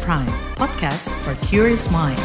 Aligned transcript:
Prime, 0.00 0.32
podcast 0.56 1.12
for 1.20 1.36
curious 1.44 1.92
mind. 1.92 2.16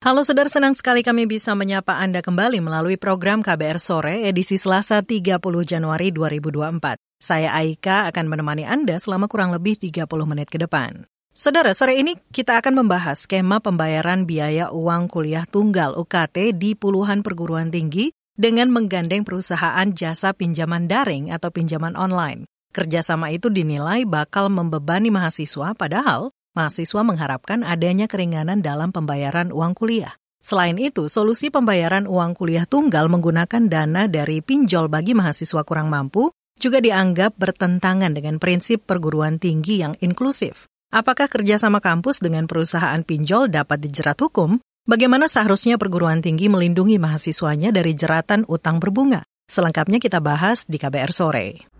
Halo 0.00 0.24
saudara, 0.24 0.48
senang 0.48 0.72
sekali 0.72 1.04
kami 1.04 1.28
bisa 1.28 1.52
menyapa 1.52 2.00
Anda 2.00 2.24
kembali 2.24 2.64
melalui 2.64 2.96
program 2.96 3.44
KBR 3.44 3.76
Sore 3.76 4.24
edisi 4.24 4.56
Selasa 4.56 5.04
30 5.04 5.36
Januari 5.68 6.08
2024. 6.08 6.96
Saya 7.20 7.52
Aika 7.52 8.08
akan 8.08 8.32
menemani 8.32 8.64
Anda 8.64 8.96
selama 8.96 9.28
kurang 9.28 9.52
lebih 9.52 9.76
30 9.76 10.08
menit 10.24 10.48
ke 10.48 10.56
depan. 10.56 11.04
Saudara, 11.36 11.76
sore 11.76 12.00
ini 12.00 12.16
kita 12.32 12.56
akan 12.56 12.80
membahas 12.80 13.28
skema 13.28 13.60
pembayaran 13.60 14.24
biaya 14.24 14.72
uang 14.72 15.12
kuliah 15.12 15.44
tunggal 15.44 16.00
UKT 16.00 16.56
di 16.56 16.72
puluhan 16.72 17.20
perguruan 17.20 17.68
tinggi 17.68 18.08
dengan 18.40 18.72
menggandeng 18.72 19.20
perusahaan 19.20 19.84
jasa 19.92 20.32
pinjaman 20.32 20.88
daring 20.88 21.28
atau 21.28 21.52
pinjaman 21.52 21.92
online. 21.92 22.48
Kerjasama 22.76 23.32
itu 23.32 23.48
dinilai 23.48 24.04
bakal 24.04 24.52
membebani 24.52 25.08
mahasiswa, 25.08 25.72
padahal 25.72 26.28
mahasiswa 26.52 27.00
mengharapkan 27.00 27.64
adanya 27.64 28.04
keringanan 28.04 28.60
dalam 28.60 28.92
pembayaran 28.92 29.48
uang 29.48 29.72
kuliah. 29.72 30.12
Selain 30.44 30.76
itu, 30.76 31.08
solusi 31.08 31.48
pembayaran 31.48 32.04
uang 32.04 32.36
kuliah 32.36 32.68
tunggal 32.68 33.08
menggunakan 33.08 33.72
dana 33.72 34.04
dari 34.12 34.44
pinjol 34.44 34.92
bagi 34.92 35.16
mahasiswa 35.16 35.64
kurang 35.64 35.88
mampu 35.88 36.28
juga 36.60 36.84
dianggap 36.84 37.40
bertentangan 37.40 38.12
dengan 38.12 38.36
prinsip 38.36 38.84
perguruan 38.84 39.40
tinggi 39.40 39.80
yang 39.80 39.96
inklusif. 40.04 40.68
Apakah 40.92 41.32
kerjasama 41.32 41.80
kampus 41.80 42.20
dengan 42.20 42.44
perusahaan 42.44 43.00
pinjol 43.00 43.48
dapat 43.48 43.88
dijerat 43.88 44.20
hukum? 44.20 44.60
Bagaimana 44.84 45.32
seharusnya 45.32 45.80
perguruan 45.80 46.20
tinggi 46.20 46.52
melindungi 46.52 47.00
mahasiswanya 47.00 47.72
dari 47.72 47.96
jeratan 47.96 48.44
utang 48.52 48.84
berbunga? 48.84 49.24
Selengkapnya 49.48 49.96
kita 49.96 50.20
bahas 50.20 50.68
di 50.68 50.76
KBR 50.76 51.10
sore. 51.16 51.75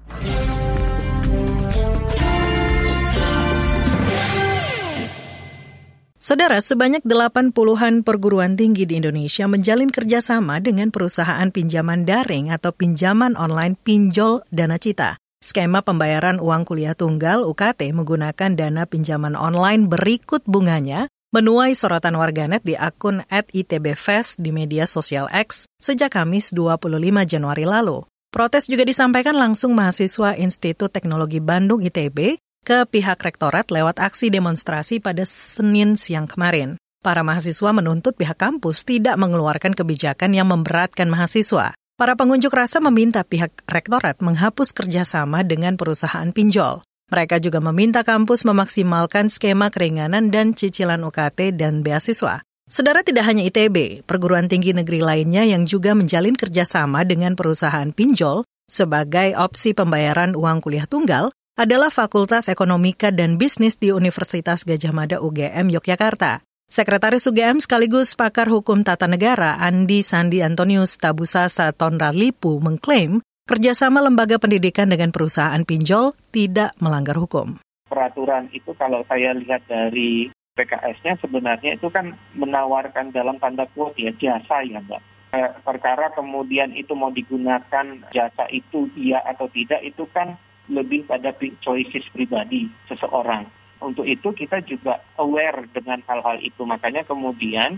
Saudara, 6.27 6.59
sebanyak 6.59 7.07
80-an 7.07 8.03
perguruan 8.03 8.59
tinggi 8.59 8.83
di 8.83 8.99
Indonesia 8.99 9.47
menjalin 9.47 9.95
kerjasama 9.95 10.59
dengan 10.59 10.91
perusahaan 10.91 11.47
pinjaman 11.55 12.03
daring 12.03 12.51
atau 12.51 12.75
pinjaman 12.75 13.39
online 13.39 13.79
pinjol 13.79 14.43
Dana 14.51 14.75
Cita. 14.75 15.23
Skema 15.39 15.87
pembayaran 15.87 16.43
uang 16.43 16.67
kuliah 16.67 16.99
tunggal 16.99 17.47
UKT 17.47 17.95
menggunakan 17.95 18.59
dana 18.59 18.91
pinjaman 18.91 19.39
online 19.39 19.87
berikut 19.87 20.43
bunganya 20.51 21.07
menuai 21.31 21.79
sorotan 21.79 22.19
warganet 22.19 22.67
di 22.67 22.75
akun 22.75 23.23
@itbfest 23.31 24.43
di 24.43 24.51
media 24.51 24.91
sosial 24.91 25.31
X 25.31 25.71
sejak 25.79 26.11
Kamis 26.11 26.51
25 26.51 27.23
Januari 27.23 27.63
lalu. 27.63 28.03
Protes 28.35 28.67
juga 28.67 28.83
disampaikan 28.83 29.39
langsung 29.39 29.79
mahasiswa 29.79 30.35
Institut 30.35 30.91
Teknologi 30.91 31.39
Bandung 31.39 31.87
ITB 31.87 32.43
ke 32.67 32.83
pihak 32.83 33.23
rektorat 33.23 33.71
lewat 33.71 34.03
aksi 34.03 34.27
demonstrasi 34.27 34.99
pada 34.99 35.23
Senin 35.23 35.95
siang 35.95 36.27
kemarin. 36.27 36.75
Para 36.99 37.23
mahasiswa 37.23 37.71
menuntut 37.71 38.19
pihak 38.19 38.35
kampus 38.35 38.83
tidak 38.83 39.15
mengeluarkan 39.15 39.79
kebijakan 39.79 40.35
yang 40.35 40.51
memberatkan 40.51 41.07
mahasiswa. 41.07 41.79
Para 41.95 42.19
pengunjuk 42.19 42.51
rasa 42.51 42.83
meminta 42.83 43.23
pihak 43.23 43.55
rektorat 43.71 44.19
menghapus 44.19 44.75
kerjasama 44.75 45.47
dengan 45.47 45.79
perusahaan 45.79 46.27
pinjol. 46.35 46.83
Mereka 47.07 47.39
juga 47.39 47.63
meminta 47.63 48.03
kampus 48.03 48.43
memaksimalkan 48.43 49.31
skema 49.31 49.71
keringanan 49.71 50.35
dan 50.35 50.59
cicilan 50.59 51.07
UKT 51.07 51.55
dan 51.55 51.87
beasiswa. 51.87 52.43
Saudara 52.67 53.07
tidak 53.07 53.31
hanya 53.31 53.47
ITB, 53.47 54.03
perguruan 54.03 54.51
tinggi 54.51 54.75
negeri 54.75 54.99
lainnya 54.99 55.47
yang 55.47 55.71
juga 55.71 55.95
menjalin 55.95 56.35
kerjasama 56.35 57.07
dengan 57.07 57.39
perusahaan 57.39 57.95
pinjol 57.95 58.43
sebagai 58.67 59.39
opsi 59.39 59.71
pembayaran 59.71 60.35
uang 60.35 60.59
kuliah 60.59 60.91
tunggal 60.91 61.31
adalah 61.57 61.89
Fakultas 61.89 62.53
Ekonomika 62.53 63.09
dan 63.09 63.41
Bisnis 63.41 63.81
di 63.81 63.89
Universitas 63.89 64.63
Gajah 64.63 64.93
Mada 64.93 65.25
UGM 65.25 65.73
Yogyakarta. 65.73 66.45
Sekretaris 66.69 67.25
UGM 67.25 67.65
sekaligus 67.65 68.13
pakar 68.13 68.53
hukum 68.53 68.85
tata 68.85 69.09
negara 69.09 69.57
Andi 69.57 70.05
Sandi 70.05 70.45
Antonius 70.45 71.01
Tabusasa 71.01 71.73
Tonra 71.73 72.13
Lipu 72.13 72.61
mengklaim 72.61 73.25
kerjasama 73.49 74.05
lembaga 74.05 74.37
pendidikan 74.37 74.93
dengan 74.93 75.17
perusahaan 75.17 75.65
pinjol 75.65 76.13
tidak 76.29 76.77
melanggar 76.77 77.17
hukum. 77.17 77.57
Peraturan 77.89 78.53
itu 78.53 78.77
kalau 78.77 79.01
saya 79.09 79.33
lihat 79.33 79.65
dari 79.65 80.29
PKS-nya 80.61 81.17
sebenarnya 81.25 81.81
itu 81.81 81.89
kan 81.89 82.13
menawarkan 82.37 83.17
dalam 83.17 83.41
tanda 83.41 83.65
quote 83.73 83.97
ya 83.97 84.13
jasa 84.21 84.61
ya 84.61 84.85
Mbak. 84.85 85.03
Eh, 85.33 85.51
perkara 85.65 86.13
kemudian 86.13 86.77
itu 86.77 86.93
mau 86.93 87.15
digunakan 87.15 87.87
jasa 88.13 88.45
itu 88.53 88.91
iya 88.99 89.25
atau 89.25 89.49
tidak 89.49 89.81
itu 89.87 90.05
kan 90.13 90.37
lebih 90.67 91.07
pada 91.07 91.31
choices 91.63 92.07
pribadi 92.11 92.67
seseorang. 92.91 93.47
Untuk 93.79 94.09
itu 94.09 94.33
kita 94.33 94.65
juga 94.65 95.05
aware 95.21 95.69
dengan 95.71 96.01
hal-hal 96.09 96.41
itu. 96.41 96.65
Makanya 96.65 97.05
kemudian 97.05 97.77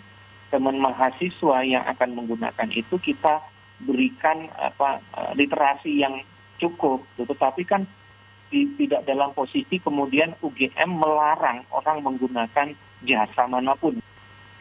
teman 0.49 0.81
mahasiswa 0.81 1.59
yang 1.67 1.85
akan 1.85 2.17
menggunakan 2.17 2.69
itu 2.73 2.97
kita 3.03 3.45
berikan 3.85 4.49
apa 4.57 5.03
eh, 5.03 5.33
literasi 5.37 6.01
yang 6.01 6.23
cukup. 6.63 7.05
Tetapi 7.19 7.63
kan 7.67 7.85
tidak 8.49 9.05
dalam 9.05 9.37
posisi 9.37 9.77
kemudian 9.77 10.33
UGM 10.41 10.89
melarang 10.89 11.69
orang 11.69 12.01
menggunakan 12.01 12.73
jasa 13.05 13.45
mana 13.45 13.77
pun. 13.77 14.01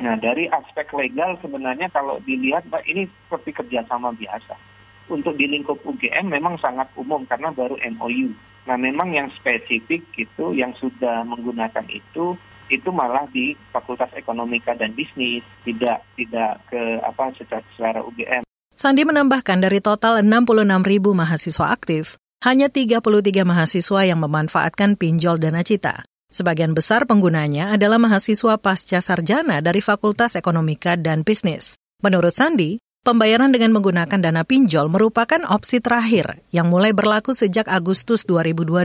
Nah 0.04 0.20
dari 0.20 0.52
aspek 0.52 0.92
legal 0.92 1.40
sebenarnya 1.40 1.88
kalau 1.96 2.20
dilihat 2.28 2.68
ini 2.84 3.08
seperti 3.08 3.56
kerjasama 3.56 4.12
biasa 4.14 4.77
untuk 5.08 5.36
di 5.40 5.48
lingkup 5.48 5.80
UGM 5.84 6.32
memang 6.32 6.60
sangat 6.60 6.92
umum 7.00 7.24
karena 7.28 7.52
baru 7.52 7.80
MOU. 7.98 8.36
Nah 8.68 8.76
memang 8.76 9.16
yang 9.16 9.32
spesifik 9.40 10.04
gitu 10.16 10.52
yang 10.52 10.76
sudah 10.76 11.24
menggunakan 11.24 11.88
itu 11.88 12.36
itu 12.68 12.90
malah 12.92 13.24
di 13.32 13.56
Fakultas 13.72 14.12
Ekonomika 14.12 14.76
dan 14.76 14.92
Bisnis, 14.92 15.44
tidak 15.64 16.04
tidak 16.20 16.60
ke 16.68 17.00
apa 17.00 17.32
secara, 17.40 17.64
secara 17.76 18.00
UGM. 18.04 18.44
Sandi 18.78 19.08
menambahkan 19.08 19.64
dari 19.64 19.82
total 19.82 20.22
66 20.22 20.86
ribu 20.86 21.16
mahasiswa 21.16 21.74
aktif, 21.74 22.20
hanya 22.46 22.70
33 22.70 23.02
mahasiswa 23.48 24.02
yang 24.06 24.20
memanfaatkan 24.22 25.00
pinjol 25.00 25.42
dana 25.42 25.66
cita. 25.66 26.06
Sebagian 26.28 26.76
besar 26.76 27.08
penggunanya 27.08 27.80
adalah 27.80 27.98
mahasiswa 27.98 28.60
pasca 28.60 29.00
sarjana 29.00 29.64
dari 29.64 29.80
Fakultas 29.80 30.36
Ekonomika 30.36 31.00
dan 31.00 31.24
Bisnis. 31.24 31.80
Menurut 32.04 32.36
Sandi, 32.36 32.78
Pembayaran 33.08 33.56
dengan 33.56 33.72
menggunakan 33.72 34.20
dana 34.20 34.44
pinjol 34.44 34.92
merupakan 34.92 35.40
opsi 35.48 35.80
terakhir 35.80 36.44
yang 36.52 36.68
mulai 36.68 36.92
berlaku 36.92 37.32
sejak 37.32 37.64
Agustus 37.72 38.28
2022. 38.28 38.84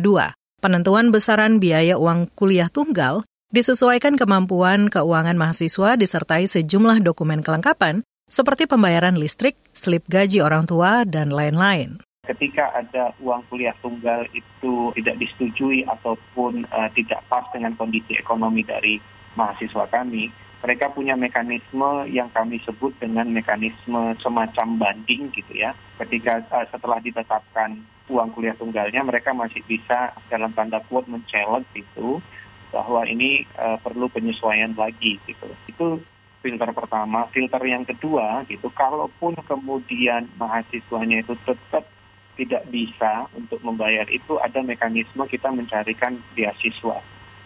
Penentuan 0.63 1.11
besaran 1.11 1.59
biaya 1.59 1.99
uang 1.99 2.31
kuliah 2.39 2.71
tunggal 2.71 3.27
disesuaikan 3.51 4.15
kemampuan 4.15 4.87
keuangan 4.95 5.35
mahasiswa 5.35 5.99
disertai 5.99 6.47
sejumlah 6.47 7.03
dokumen 7.03 7.43
kelengkapan 7.43 8.07
seperti 8.31 8.71
pembayaran 8.71 9.19
listrik, 9.19 9.59
slip 9.75 10.07
gaji 10.07 10.39
orang 10.39 10.71
tua, 10.71 11.03
dan 11.03 11.35
lain-lain. 11.35 11.99
Ketika 12.23 12.79
ada 12.79 13.19
uang 13.19 13.43
kuliah 13.51 13.75
tunggal 13.83 14.23
itu 14.31 14.95
tidak 15.03 15.19
disetujui 15.19 15.83
ataupun 15.83 16.63
uh, 16.71 16.87
tidak 16.95 17.27
pas 17.27 17.43
dengan 17.51 17.75
kondisi 17.75 18.15
ekonomi 18.15 18.63
dari 18.63 19.03
mahasiswa 19.35 19.91
kami, 19.91 20.31
mereka 20.63 20.95
punya 20.95 21.19
mekanisme 21.19 22.07
yang 22.07 22.31
kami 22.31 22.63
sebut 22.63 22.95
dengan 23.03 23.27
mekanisme 23.35 24.15
semacam 24.23 24.67
banding 24.79 25.35
gitu 25.35 25.59
ya. 25.59 25.75
Ketika 25.99 26.47
uh, 26.55 26.67
setelah 26.71 27.03
ditetapkan 27.03 27.83
uang 28.07 28.31
kuliah 28.39 28.55
tunggalnya, 28.55 29.03
mereka 29.03 29.35
masih 29.35 29.59
bisa 29.67 30.15
dalam 30.31 30.55
tanda 30.55 30.79
quote 30.87 31.11
men-challenge 31.11 31.67
itu 31.75 32.23
bahwa 32.71 33.03
ini 33.11 33.43
uh, 33.59 33.77
perlu 33.83 34.07
penyesuaian 34.07 34.79
lagi 34.79 35.19
gitu. 35.27 35.51
Itu 35.67 35.99
filter 36.47 36.71
pertama. 36.71 37.27
Filter 37.35 37.63
yang 37.67 37.83
kedua 37.83 38.47
gitu, 38.47 38.71
kalaupun 38.71 39.35
kemudian 39.43 40.31
mahasiswanya 40.39 41.27
itu 41.27 41.35
tetap 41.43 41.91
tidak 42.39 42.65
bisa 42.73 43.29
untuk 43.37 43.61
membayar 43.61 44.09
itu 44.09 44.41
ada 44.41 44.65
mekanisme 44.65 45.21
kita 45.29 45.53
mencarikan 45.53 46.17
beasiswa 46.33 47.03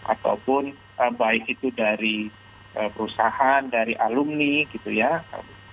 ataupun 0.07 0.71
uh, 1.01 1.11
baik 1.11 1.43
itu 1.51 1.67
dari 1.75 2.31
perusahaan, 2.93 3.61
dari 3.65 3.97
alumni 3.97 4.65
gitu 4.69 4.93
ya, 4.93 5.21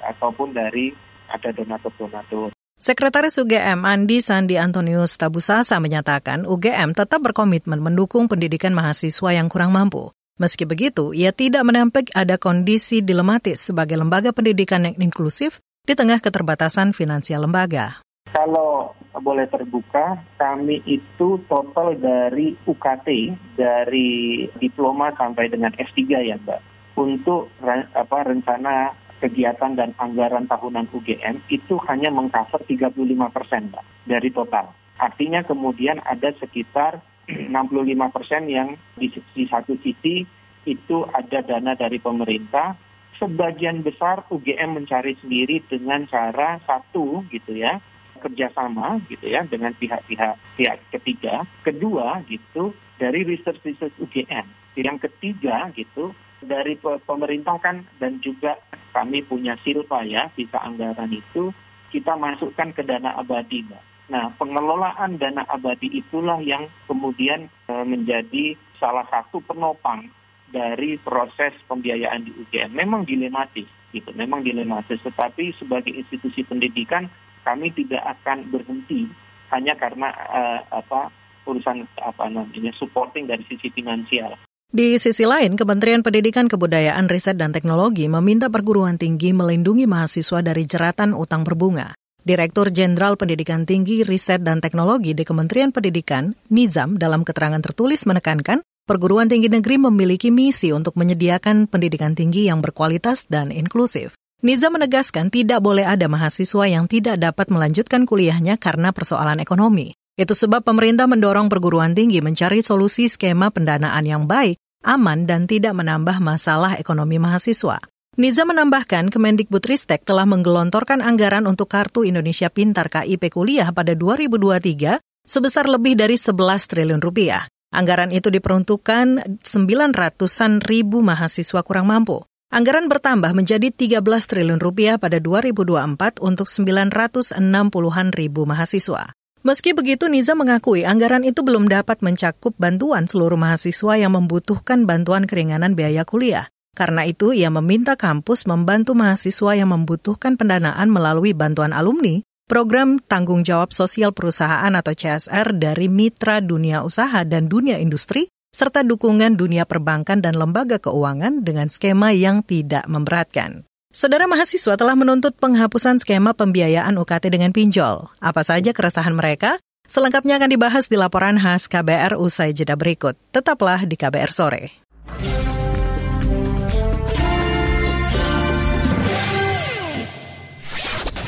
ataupun 0.04 0.56
dari 0.56 0.92
ada 1.28 1.50
donatur-donatur. 1.52 2.52
Sekretaris 2.74 3.40
UGM 3.40 3.86
Andi 3.86 4.20
Sandi 4.20 4.60
Antonius 4.60 5.16
Tabusasa 5.16 5.80
menyatakan 5.80 6.44
UGM 6.44 6.92
tetap 6.92 7.24
berkomitmen 7.24 7.80
mendukung 7.80 8.28
pendidikan 8.28 8.76
mahasiswa 8.76 9.30
yang 9.32 9.48
kurang 9.48 9.72
mampu. 9.72 10.12
Meski 10.36 10.66
begitu, 10.66 11.14
ia 11.14 11.30
tidak 11.30 11.62
menampik 11.62 12.10
ada 12.12 12.34
kondisi 12.36 13.00
dilematis 13.00 13.70
sebagai 13.70 13.94
lembaga 13.94 14.34
pendidikan 14.34 14.82
yang 14.84 14.98
inklusif 14.98 15.62
di 15.86 15.94
tengah 15.94 16.18
keterbatasan 16.18 16.90
finansial 16.90 17.46
lembaga. 17.46 18.02
Kalau 18.34 18.92
boleh 19.22 19.46
terbuka, 19.46 20.18
kami 20.36 20.82
itu 20.90 21.38
total 21.46 21.94
dari 21.96 22.58
UKT, 22.66 23.08
dari 23.54 24.44
diploma 24.58 25.14
sampai 25.14 25.46
dengan 25.46 25.70
S3 25.78 26.02
ya 26.26 26.36
Mbak 26.42 26.73
untuk 26.94 27.50
apa 27.94 28.18
rencana 28.22 28.94
kegiatan 29.22 29.72
dan 29.78 29.96
anggaran 29.96 30.44
tahunan 30.44 30.90
UGM 30.92 31.42
itu 31.48 31.80
hanya 31.88 32.12
mengcover 32.12 32.60
35 32.66 32.92
persen 33.32 33.72
dari 34.04 34.28
total. 34.30 34.74
Artinya 35.00 35.42
kemudian 35.42 35.98
ada 36.04 36.30
sekitar 36.38 37.02
65 37.26 38.14
persen 38.14 38.42
yang 38.52 38.76
di, 39.00 39.08
di 39.32 39.44
satu 39.48 39.74
sisi 39.80 40.28
itu 40.68 40.96
ada 41.12 41.40
dana 41.44 41.72
dari 41.76 41.96
pemerintah, 42.00 42.76
sebagian 43.16 43.80
besar 43.80 44.28
UGM 44.28 44.80
mencari 44.80 45.16
sendiri 45.20 45.64
dengan 45.66 46.04
cara 46.08 46.60
satu 46.64 47.24
gitu 47.32 47.56
ya 47.56 47.80
kerjasama 48.20 49.04
gitu 49.12 49.28
ya 49.28 49.44
dengan 49.44 49.76
pihak-pihak 49.76 50.56
pihak 50.56 50.78
ketiga, 50.88 51.44
kedua 51.60 52.24
gitu 52.24 52.72
dari 52.96 53.20
research 53.26 53.60
research 53.68 53.92
UGM, 54.00 54.48
yang 54.80 54.96
ketiga 54.96 55.68
gitu 55.76 56.16
dari 56.44 56.78
pemerintah 56.80 57.56
kan 57.58 57.82
dan 57.98 58.20
juga 58.20 58.60
kami 58.94 59.26
punya 59.26 59.58
silpa 59.66 60.06
ya 60.06 60.30
bisa 60.32 60.60
anggaran 60.62 61.10
itu 61.10 61.50
kita 61.90 62.14
masukkan 62.14 62.70
ke 62.74 62.82
dana 62.86 63.16
abadi 63.18 63.66
mbak. 63.66 63.82
Nah 64.12 64.30
pengelolaan 64.36 65.16
dana 65.16 65.42
abadi 65.48 65.90
itulah 65.90 66.38
yang 66.42 66.68
kemudian 66.86 67.48
e, 67.66 67.72
menjadi 67.86 68.54
salah 68.76 69.06
satu 69.08 69.40
penopang 69.42 70.10
dari 70.54 70.94
proses 71.02 71.50
pembiayaan 71.66 72.22
di 72.22 72.30
UGM. 72.30 72.70
Memang 72.78 73.02
dilematis 73.02 73.66
gitu, 73.90 74.10
memang 74.14 74.46
dilematis. 74.46 75.02
Tetapi 75.02 75.54
sebagai 75.58 75.90
institusi 75.90 76.46
pendidikan 76.46 77.10
kami 77.42 77.74
tidak 77.74 78.02
akan 78.18 78.46
berhenti 78.54 79.10
hanya 79.50 79.74
karena 79.74 80.08
uh, 80.30 80.60
apa 80.70 81.10
urusan 81.44 81.84
apa 82.00 82.24
namanya 82.30 82.72
supporting 82.74 83.28
dari 83.28 83.44
sisi 83.50 83.68
finansial. 83.74 84.38
Di 84.74 84.98
sisi 84.98 85.22
lain, 85.22 85.54
Kementerian 85.54 86.02
Pendidikan 86.02 86.50
Kebudayaan 86.50 87.06
Riset 87.06 87.38
dan 87.38 87.54
Teknologi 87.54 88.10
meminta 88.10 88.50
perguruan 88.50 88.98
tinggi 88.98 89.30
melindungi 89.30 89.86
mahasiswa 89.86 90.42
dari 90.42 90.66
jeratan 90.66 91.14
utang 91.14 91.46
berbunga. 91.46 91.94
Direktur 92.26 92.74
Jenderal 92.74 93.14
Pendidikan 93.14 93.70
Tinggi, 93.70 94.02
Riset 94.02 94.42
dan 94.42 94.58
Teknologi 94.58 95.14
di 95.14 95.22
Kementerian 95.22 95.70
Pendidikan, 95.70 96.34
Nizam, 96.50 96.98
dalam 96.98 97.22
keterangan 97.22 97.62
tertulis 97.62 98.02
menekankan, 98.02 98.66
perguruan 98.82 99.30
tinggi 99.30 99.46
negeri 99.46 99.78
memiliki 99.78 100.34
misi 100.34 100.74
untuk 100.74 100.98
menyediakan 100.98 101.70
pendidikan 101.70 102.18
tinggi 102.18 102.50
yang 102.50 102.58
berkualitas 102.58 103.30
dan 103.30 103.54
inklusif. 103.54 104.18
Nizam 104.42 104.74
menegaskan 104.74 105.30
tidak 105.30 105.62
boleh 105.62 105.86
ada 105.86 106.10
mahasiswa 106.10 106.66
yang 106.66 106.90
tidak 106.90 107.22
dapat 107.22 107.46
melanjutkan 107.46 108.10
kuliahnya 108.10 108.58
karena 108.58 108.90
persoalan 108.90 109.38
ekonomi. 109.38 109.94
Itu 110.18 110.34
sebab 110.34 110.66
pemerintah 110.66 111.06
mendorong 111.06 111.46
perguruan 111.46 111.94
tinggi 111.94 112.18
mencari 112.18 112.58
solusi 112.58 113.06
skema 113.06 113.54
pendanaan 113.54 114.02
yang 114.02 114.26
baik 114.26 114.58
aman 114.84 115.24
dan 115.24 115.48
tidak 115.48 115.72
menambah 115.72 116.20
masalah 116.20 116.76
ekonomi 116.76 117.16
mahasiswa. 117.16 117.80
Niza 118.14 118.46
menambahkan 118.46 119.10
Kemendikbudristek 119.10 120.06
telah 120.06 120.22
menggelontorkan 120.22 121.02
anggaran 121.02 121.50
untuk 121.50 121.66
Kartu 121.66 122.06
Indonesia 122.06 122.46
Pintar 122.46 122.86
KIP 122.86 123.26
Kuliah 123.34 123.74
pada 123.74 123.98
2023 123.98 125.02
sebesar 125.26 125.66
lebih 125.66 125.98
dari 125.98 126.14
11 126.14 126.30
triliun 126.70 127.02
rupiah. 127.02 127.50
Anggaran 127.74 128.14
itu 128.14 128.30
diperuntukkan 128.30 129.40
900-an 129.42 130.62
ribu 130.62 131.02
mahasiswa 131.02 131.60
kurang 131.66 131.90
mampu. 131.90 132.22
Anggaran 132.54 132.86
bertambah 132.86 133.34
menjadi 133.34 133.74
13 133.74 133.98
triliun 134.30 134.62
rupiah 134.62 134.94
pada 134.94 135.18
2024 135.18 136.22
untuk 136.22 136.46
960-an 136.46 138.08
ribu 138.14 138.46
mahasiswa. 138.46 139.10
Meski 139.44 139.76
begitu, 139.76 140.08
Niza 140.08 140.32
mengakui 140.32 140.88
anggaran 140.88 141.20
itu 141.20 141.44
belum 141.44 141.68
dapat 141.68 142.00
mencakup 142.00 142.56
bantuan 142.56 143.04
seluruh 143.04 143.36
mahasiswa 143.36 144.00
yang 144.00 144.16
membutuhkan 144.16 144.88
bantuan 144.88 145.28
keringanan 145.28 145.76
biaya 145.76 146.08
kuliah. 146.08 146.48
Karena 146.72 147.04
itu, 147.04 147.36
ia 147.36 147.52
meminta 147.52 147.92
kampus 147.92 148.48
membantu 148.48 148.96
mahasiswa 148.96 149.52
yang 149.52 149.68
membutuhkan 149.68 150.40
pendanaan 150.40 150.88
melalui 150.88 151.36
bantuan 151.36 151.76
alumni, 151.76 152.24
program 152.48 152.96
tanggung 153.04 153.44
jawab 153.44 153.68
sosial 153.76 154.16
perusahaan 154.16 154.72
atau 154.72 154.96
CSR 154.96 155.52
dari 155.60 155.92
mitra 155.92 156.40
dunia 156.40 156.80
usaha 156.80 157.20
dan 157.28 157.44
dunia 157.44 157.76
industri, 157.76 158.32
serta 158.48 158.80
dukungan 158.80 159.36
dunia 159.36 159.68
perbankan 159.68 160.24
dan 160.24 160.40
lembaga 160.40 160.80
keuangan 160.80 161.44
dengan 161.44 161.68
skema 161.68 162.16
yang 162.16 162.40
tidak 162.48 162.88
memberatkan. 162.88 163.68
Saudara 163.94 164.26
mahasiswa 164.26 164.74
telah 164.74 164.98
menuntut 164.98 165.38
penghapusan 165.38 166.02
skema 166.02 166.34
pembiayaan 166.34 166.98
UKT 166.98 167.30
dengan 167.30 167.54
pinjol. 167.54 168.10
Apa 168.18 168.42
saja 168.42 168.74
keresahan 168.74 169.14
mereka? 169.14 169.54
Selengkapnya 169.86 170.42
akan 170.42 170.50
dibahas 170.50 170.90
di 170.90 170.98
laporan 170.98 171.38
khas 171.38 171.70
KBR 171.70 172.18
usai 172.18 172.50
jeda 172.50 172.74
berikut. 172.74 173.14
Tetaplah 173.30 173.86
di 173.86 173.94
KBR 173.94 174.34
sore. 174.34 174.82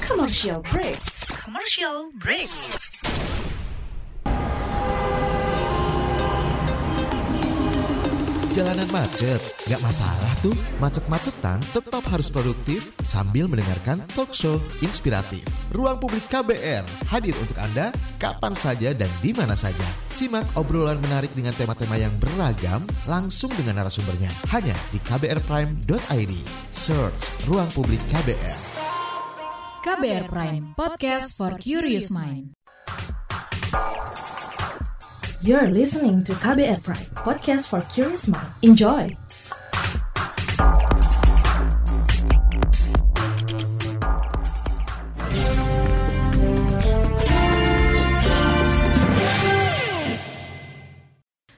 Commercial 0.03 0.59
break. 0.67 0.99
Commercial 1.39 2.11
break. 2.19 2.51
Jalanan 8.57 8.89
macet, 8.89 9.53
gak 9.69 9.85
masalah 9.85 10.33
tuh. 10.41 10.57
Macet-macetan 10.81 11.61
tetap 11.77 12.01
harus 12.09 12.33
produktif 12.33 12.89
sambil 13.05 13.53
mendengarkan 13.53 14.01
talk 14.17 14.33
show 14.33 14.57
inspiratif. 14.81 15.45
Ruang 15.77 16.01
Publik 16.01 16.25
KBR 16.33 16.81
hadir 17.13 17.37
untuk 17.37 17.61
Anda 17.61 17.93
kapan 18.17 18.57
saja 18.57 18.97
dan 18.97 19.13
di 19.21 19.37
mana 19.37 19.53
saja. 19.53 19.85
Simak 20.09 20.57
obrolan 20.57 20.97
menarik 21.05 21.37
dengan 21.37 21.53
tema-tema 21.53 22.01
yang 22.01 22.17
beragam 22.17 22.81
langsung 23.05 23.53
dengan 23.61 23.85
narasumbernya. 23.85 24.33
Hanya 24.49 24.73
di 24.89 25.05
kbrprime.id. 25.05 26.33
Search 26.73 27.45
Ruang 27.53 27.69
Publik 27.77 28.01
KBR. 28.09 28.57
KBR 29.85 30.33
Prime, 30.33 30.73
podcast 30.73 31.37
for 31.37 31.61
curious 31.61 32.09
mind. 32.09 32.57
You're 35.47 35.71
listening 35.71 36.27
to 36.27 36.35
KBR 36.43 36.83
Pride, 36.83 37.07
podcast 37.23 37.71
for 37.71 37.79
curious 37.87 38.27
mind. 38.27 38.51
Enjoy! 38.67 39.15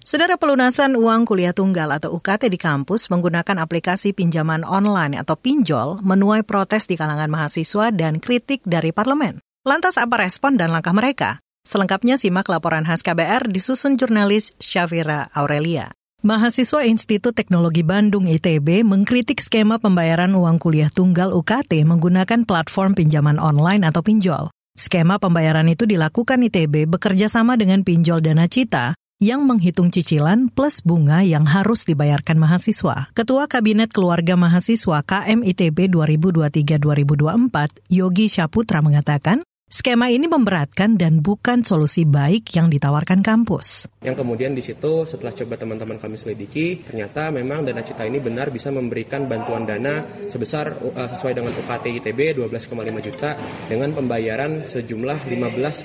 Saudara 0.05 0.37
pelunasan 0.37 0.93
uang 0.93 1.25
kuliah 1.25 1.57
tunggal 1.57 1.89
atau 1.97 2.13
UKT 2.13 2.53
di 2.53 2.61
kampus 2.61 3.09
menggunakan 3.09 3.57
aplikasi 3.57 4.13
pinjaman 4.13 4.69
online 4.69 5.17
atau 5.17 5.41
pinjol 5.41 6.05
menuai 6.05 6.45
protes 6.45 6.85
di 6.85 7.01
kalangan 7.01 7.33
mahasiswa 7.33 7.89
dan 7.97 8.21
kritik 8.21 8.61
dari 8.69 8.93
parlemen. 8.93 9.41
Lantas 9.65 9.97
apa 9.97 10.21
respon 10.21 10.61
dan 10.61 10.77
langkah 10.77 10.93
mereka? 10.93 11.41
Selengkapnya 11.69 12.17
simak 12.17 12.49
laporan 12.49 12.89
khas 12.89 13.05
KBR 13.05 13.53
disusun 13.53 14.01
jurnalis 14.01 14.57
Syafira 14.57 15.29
Aurelia. 15.37 15.93
Mahasiswa 16.25 16.81
Institut 16.89 17.37
Teknologi 17.37 17.85
Bandung 17.85 18.25
ITB 18.25 18.89
mengkritik 18.89 19.45
skema 19.45 19.77
pembayaran 19.77 20.33
uang 20.33 20.57
kuliah 20.57 20.89
tunggal 20.89 21.37
UKT 21.37 21.85
menggunakan 21.85 22.49
platform 22.49 22.97
pinjaman 22.97 23.37
online 23.37 23.85
atau 23.85 24.01
pinjol. 24.01 24.49
Skema 24.81 25.21
pembayaran 25.21 25.69
itu 25.69 25.85
dilakukan 25.85 26.41
ITB 26.49 26.89
bekerja 26.89 27.29
sama 27.29 27.61
dengan 27.61 27.85
pinjol 27.85 28.25
Dana 28.25 28.49
Cita 28.49 28.97
yang 29.21 29.45
menghitung 29.45 29.91
cicilan 29.91 30.49
plus 30.49 30.81
bunga 30.81 31.21
yang 31.21 31.45
harus 31.45 31.85
dibayarkan 31.85 32.39
mahasiswa. 32.39 33.13
Ketua 33.13 33.51
Kabinet 33.51 33.91
Keluarga 33.91 34.39
Mahasiswa 34.41 35.05
KM 35.05 35.43
ITB 35.43 35.91
2023-2024, 35.91 37.93
Yogi 37.93 38.27
Syaputra 38.31 38.79
mengatakan, 38.79 39.43
Skema 39.69 40.09
ini 40.09 40.25
memberatkan 40.25 40.97
dan 40.97 41.21
bukan 41.21 41.61
solusi 41.61 42.09
baik 42.09 42.57
yang 42.57 42.73
ditawarkan 42.73 43.21
kampus. 43.21 43.85
Yang 44.01 44.25
kemudian 44.25 44.57
di 44.57 44.65
situ 44.65 45.05
setelah 45.05 45.37
coba 45.37 45.61
teman-teman 45.61 46.01
kami 46.01 46.17
selidiki, 46.17 46.81
ternyata 46.89 47.29
memang 47.29 47.69
Dana 47.69 47.85
Cita 47.85 48.09
ini 48.09 48.17
benar 48.17 48.49
bisa 48.49 48.73
memberikan 48.73 49.29
bantuan 49.29 49.69
dana 49.69 50.25
sebesar 50.25 50.73
uh, 50.73 51.13
sesuai 51.13 51.37
dengan 51.37 51.53
UKT 51.53 52.01
ITB 52.01 52.41
12,5 52.41 53.07
juta 53.13 53.37
dengan 53.69 53.93
pembayaran 53.93 54.65
sejumlah 54.65 55.29
15,5 55.37 55.85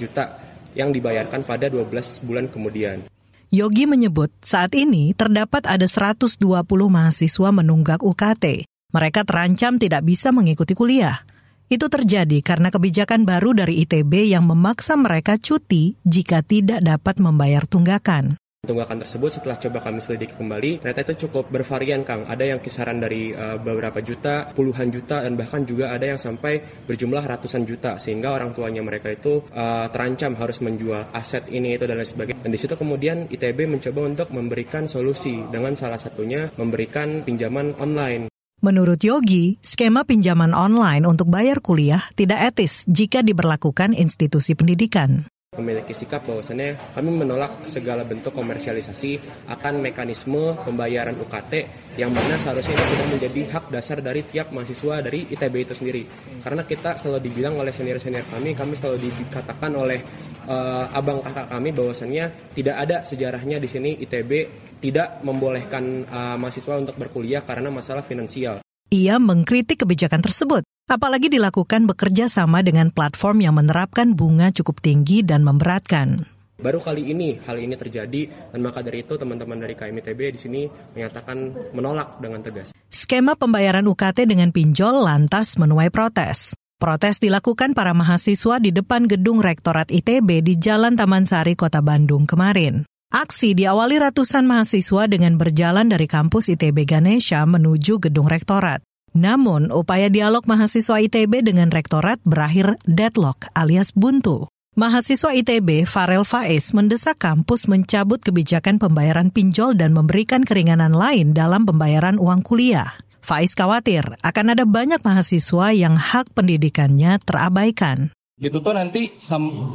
juta 0.00 0.24
yang 0.72 0.88
dibayarkan 0.88 1.44
pada 1.44 1.68
12 1.68 2.24
bulan 2.24 2.48
kemudian. 2.48 3.12
Yogi 3.52 3.84
menyebut 3.84 4.32
saat 4.40 4.72
ini 4.72 5.12
terdapat 5.12 5.68
ada 5.68 5.84
120 5.84 6.40
mahasiswa 6.88 7.48
menunggak 7.52 8.00
UKT. 8.00 8.64
Mereka 8.88 9.28
terancam 9.28 9.76
tidak 9.76 10.00
bisa 10.08 10.32
mengikuti 10.32 10.72
kuliah. 10.72 11.28
Itu 11.68 11.92
terjadi 11.92 12.40
karena 12.40 12.72
kebijakan 12.72 13.28
baru 13.28 13.52
dari 13.52 13.84
ITB 13.84 14.32
yang 14.32 14.48
memaksa 14.48 14.96
mereka 14.96 15.36
cuti 15.36 16.00
jika 16.00 16.40
tidak 16.40 16.80
dapat 16.80 17.20
membayar 17.20 17.68
tunggakan. 17.68 18.40
Tunggakan 18.58 19.00
tersebut 19.00 19.30
setelah 19.38 19.54
coba 19.54 19.78
kami 19.80 20.02
selidiki 20.02 20.34
kembali, 20.34 20.82
ternyata 20.82 21.06
itu 21.06 21.28
cukup 21.28 21.46
bervarian 21.48 22.02
Kang. 22.02 22.26
Ada 22.26 22.52
yang 22.52 22.60
kisaran 22.60 23.00
dari 23.00 23.30
uh, 23.30 23.56
beberapa 23.56 24.02
juta, 24.02 24.50
puluhan 24.50 24.90
juta, 24.90 25.22
dan 25.22 25.40
bahkan 25.40 25.62
juga 25.62 25.94
ada 25.94 26.04
yang 26.04 26.18
sampai 26.18 26.84
berjumlah 26.84 27.22
ratusan 27.22 27.62
juta. 27.62 27.96
Sehingga 27.96 28.34
orang 28.34 28.52
tuanya 28.52 28.84
mereka 28.84 29.14
itu 29.14 29.40
uh, 29.52 29.86
terancam 29.88 30.36
harus 30.36 30.60
menjual 30.60 31.14
aset 31.16 31.48
ini, 31.48 31.80
itu, 31.80 31.88
dan 31.88 31.96
lain 31.96 32.12
sebagainya. 32.12 32.44
Dan 32.44 32.52
di 32.52 32.60
situ 32.60 32.74
kemudian 32.76 33.30
ITB 33.30 33.68
mencoba 33.68 34.00
untuk 34.04 34.28
memberikan 34.36 34.84
solusi 34.84 35.38
dengan 35.48 35.72
salah 35.72 35.96
satunya 35.96 36.52
memberikan 36.60 37.24
pinjaman 37.24 37.72
online. 37.80 38.27
Menurut 38.58 38.98
Yogi, 39.06 39.54
skema 39.62 40.02
pinjaman 40.02 40.50
online 40.50 41.06
untuk 41.06 41.30
bayar 41.30 41.62
kuliah 41.62 42.02
tidak 42.18 42.42
etis 42.54 42.82
jika 42.90 43.22
diberlakukan 43.22 43.94
institusi 43.94 44.58
pendidikan. 44.58 45.30
Memiliki 45.58 45.92
sikap 45.92 46.24
bahwasannya 46.24 46.94
kami 46.94 47.10
menolak 47.10 47.66
segala 47.66 48.06
bentuk 48.06 48.30
komersialisasi 48.32 49.18
akan 49.50 49.82
mekanisme 49.82 50.54
pembayaran 50.62 51.18
UKT 51.18 51.52
yang 51.98 52.14
mana 52.14 52.38
seharusnya 52.38 52.78
ini 52.78 52.86
sudah 52.86 53.06
menjadi 53.10 53.40
hak 53.50 53.64
dasar 53.74 53.98
dari 53.98 54.22
tiap 54.30 54.54
mahasiswa 54.54 55.02
dari 55.02 55.26
ITB 55.28 55.54
itu 55.66 55.74
sendiri. 55.74 56.02
Karena 56.40 56.62
kita 56.62 56.94
selalu 56.94 57.20
dibilang 57.26 57.58
oleh 57.58 57.74
senior-senior 57.74 58.24
kami, 58.30 58.54
kami 58.54 58.74
selalu 58.78 59.10
dikatakan 59.10 59.72
oleh 59.74 59.98
uh, 60.46 60.86
abang 60.94 61.18
kakak 61.20 61.50
kami 61.50 61.74
bahwasannya 61.74 62.54
tidak 62.54 62.76
ada 62.78 62.96
sejarahnya 63.02 63.58
di 63.58 63.68
sini 63.68 63.90
ITB 63.98 64.30
tidak 64.78 65.20
membolehkan 65.26 66.06
uh, 66.06 66.36
mahasiswa 66.38 66.78
untuk 66.78 66.94
berkuliah 66.94 67.42
karena 67.42 67.68
masalah 67.68 68.06
finansial. 68.06 68.62
Ia 68.88 69.20
mengkritik 69.20 69.84
kebijakan 69.84 70.24
tersebut, 70.24 70.64
apalagi 70.88 71.28
dilakukan 71.28 71.84
bekerja 71.84 72.32
sama 72.32 72.64
dengan 72.64 72.88
platform 72.88 73.44
yang 73.44 73.54
menerapkan 73.60 74.16
bunga 74.16 74.50
cukup 74.50 74.80
tinggi 74.80 75.20
dan 75.22 75.44
memberatkan. 75.44 76.24
Baru 76.58 76.82
kali 76.82 77.14
ini 77.14 77.38
hal 77.46 77.54
ini 77.62 77.78
terjadi 77.78 78.50
dan 78.50 78.60
maka 78.66 78.82
dari 78.82 79.06
itu 79.06 79.14
teman-teman 79.14 79.62
dari 79.62 79.78
KMITB 79.78 80.34
di 80.34 80.40
sini 80.42 80.62
menyatakan 80.96 81.54
menolak 81.70 82.18
dengan 82.18 82.42
tegas. 82.42 82.74
Skema 82.90 83.38
pembayaran 83.38 83.86
UKT 83.86 84.26
dengan 84.26 84.50
pinjol 84.50 85.06
lantas 85.06 85.54
menuai 85.54 85.94
protes. 85.94 86.58
Protes 86.82 87.22
dilakukan 87.22 87.78
para 87.78 87.94
mahasiswa 87.94 88.58
di 88.58 88.74
depan 88.74 89.06
gedung 89.06 89.38
Rektorat 89.38 89.90
ITB 89.90 90.42
di 90.42 90.58
Jalan 90.58 90.98
Taman 90.98 91.26
Sari, 91.26 91.54
Kota 91.54 91.78
Bandung 91.78 92.26
kemarin. 92.26 92.82
Aksi 93.14 93.54
diawali 93.54 93.98
ratusan 94.02 94.44
mahasiswa 94.46 95.06
dengan 95.06 95.38
berjalan 95.38 95.86
dari 95.86 96.10
kampus 96.10 96.50
ITB 96.58 96.86
Ganesha 96.86 97.46
menuju 97.46 98.02
gedung 98.02 98.26
rektorat. 98.26 98.82
Namun, 99.16 99.72
upaya 99.72 100.12
dialog 100.12 100.44
mahasiswa 100.44 101.00
ITB 101.00 101.44
dengan 101.44 101.68
rektorat 101.68 102.20
berakhir 102.24 102.76
deadlock 102.84 103.48
alias 103.56 103.92
buntu. 103.96 104.48
Mahasiswa 104.78 105.34
ITB 105.34 105.88
Farel 105.88 106.22
Faiz 106.22 106.70
mendesak 106.70 107.18
kampus 107.18 107.66
mencabut 107.66 108.22
kebijakan 108.22 108.78
pembayaran 108.78 109.34
pinjol 109.34 109.74
dan 109.74 109.90
memberikan 109.90 110.46
keringanan 110.46 110.94
lain 110.94 111.34
dalam 111.34 111.66
pembayaran 111.66 112.14
uang 112.20 112.46
kuliah. 112.46 112.94
Faiz 113.18 113.58
khawatir 113.58 114.06
akan 114.22 114.54
ada 114.54 114.62
banyak 114.62 115.02
mahasiswa 115.02 115.74
yang 115.74 115.98
hak 115.98 116.30
pendidikannya 116.32 117.18
terabaikan 117.26 118.14
itu 118.38 118.62
tuh 118.62 118.70
nanti 118.70 119.10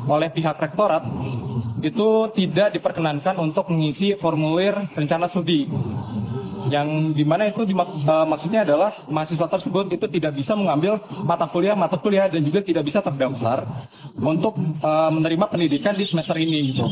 oleh 0.07 0.31
pihak 0.31 0.55
rektorat 0.55 1.03
itu 1.83 2.09
tidak 2.31 2.71
diperkenankan 2.71 3.35
untuk 3.35 3.67
mengisi 3.67 4.15
formulir 4.15 4.87
rencana 4.95 5.27
studi 5.27 5.67
yang 6.69 7.11
di 7.11 7.25
mana 7.25 7.49
itu 7.49 7.63
dimak, 7.63 7.89
uh, 8.05 8.27
maksudnya 8.27 8.63
adalah 8.63 8.93
mahasiswa 9.09 9.47
tersebut 9.47 9.91
itu 9.91 10.05
tidak 10.07 10.35
bisa 10.37 10.53
mengambil 10.53 10.99
mata 11.23 11.47
kuliah 11.49 11.75
mata 11.75 11.97
kuliah 11.97 12.27
dan 12.27 12.43
juga 12.43 12.63
tidak 12.63 12.83
bisa 12.87 12.99
terdaftar 13.01 13.65
untuk 14.19 14.55
uh, 14.83 15.11
menerima 15.11 15.45
pendidikan 15.49 15.97
di 15.97 16.05
semester 16.05 16.37
ini 16.37 16.75
gitu. 16.75 16.85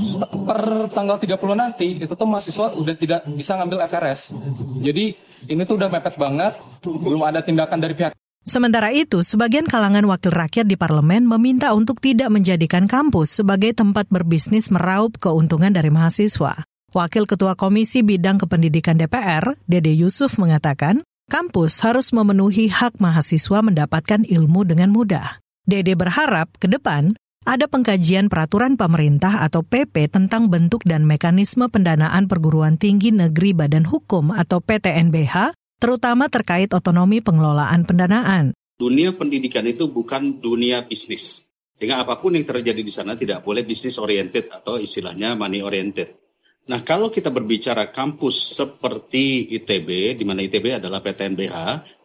Per 0.47 0.91
tanggal 0.91 1.21
30 1.21 1.37
nanti 1.55 1.87
itu 2.01 2.13
tuh 2.13 2.27
mahasiswa 2.27 2.73
udah 2.75 2.95
tidak 2.97 3.21
bisa 3.31 3.55
ngambil 3.59 3.79
FRS. 3.87 4.35
Jadi 4.81 5.13
ini 5.47 5.61
tuh 5.63 5.75
udah 5.79 5.89
mepet 5.89 6.15
banget, 6.17 6.53
belum 6.83 7.21
ada 7.25 7.39
tindakan 7.41 7.79
dari 7.79 7.95
pihak 7.95 8.13
Sementara 8.41 8.89
itu, 8.89 9.21
sebagian 9.21 9.69
kalangan 9.69 10.01
wakil 10.09 10.33
rakyat 10.33 10.65
di 10.65 10.73
parlemen 10.73 11.29
meminta 11.29 11.77
untuk 11.77 12.01
tidak 12.01 12.33
menjadikan 12.33 12.89
kampus 12.89 13.37
sebagai 13.37 13.69
tempat 13.77 14.09
berbisnis 14.09 14.73
meraup 14.73 15.13
keuntungan 15.21 15.69
dari 15.69 15.93
mahasiswa. 15.93 16.65
Wakil 16.91 17.24
Ketua 17.24 17.55
Komisi 17.55 18.03
Bidang 18.03 18.36
Kependidikan 18.36 19.00
DPR, 19.00 19.55
Dede 19.63 19.95
Yusuf 19.95 20.36
mengatakan, 20.36 21.00
kampus 21.31 21.79
harus 21.88 22.12
memenuhi 22.12 22.67
hak 22.67 23.00
mahasiswa 23.00 23.63
mendapatkan 23.63 24.27
ilmu 24.27 24.67
dengan 24.67 24.91
mudah. 24.91 25.39
Dede 25.63 25.95
berharap 25.95 26.51
ke 26.60 26.67
depan 26.67 27.15
ada 27.48 27.71
pengkajian 27.71 28.27
peraturan 28.27 28.75
pemerintah 28.75 29.39
atau 29.39 29.63
PP 29.63 30.12
tentang 30.12 30.51
bentuk 30.51 30.83
dan 30.83 31.07
mekanisme 31.07 31.71
pendanaan 31.71 32.27
perguruan 32.27 32.75
tinggi 32.75 33.15
negeri 33.15 33.55
Badan 33.55 33.88
Hukum 33.88 34.36
atau 34.36 34.60
PTNBH 34.60 35.55
terutama 35.79 36.27
terkait 36.27 36.75
otonomi 36.75 37.24
pengelolaan 37.24 37.88
pendanaan. 37.88 38.51
Dunia 38.75 39.15
pendidikan 39.15 39.63
itu 39.63 39.88
bukan 39.88 40.43
dunia 40.43 40.83
bisnis. 40.83 41.48
Sehingga 41.71 42.03
apa 42.03 42.19
pun 42.19 42.36
yang 42.36 42.43
terjadi 42.43 42.83
di 42.83 42.91
sana 42.91 43.15
tidak 43.15 43.48
boleh 43.48 43.63
bisnis 43.63 43.95
oriented 43.95 44.51
atau 44.51 44.75
istilahnya 44.75 45.39
money 45.39 45.63
oriented. 45.63 46.20
Nah, 46.70 46.86
kalau 46.86 47.10
kita 47.10 47.34
berbicara 47.34 47.89
kampus 47.89 48.53
seperti 48.53 49.50
ITB, 49.58 50.13
di 50.13 50.24
mana 50.27 50.46
ITB 50.46 50.77
adalah 50.77 51.01
PTNBH, 51.01 51.58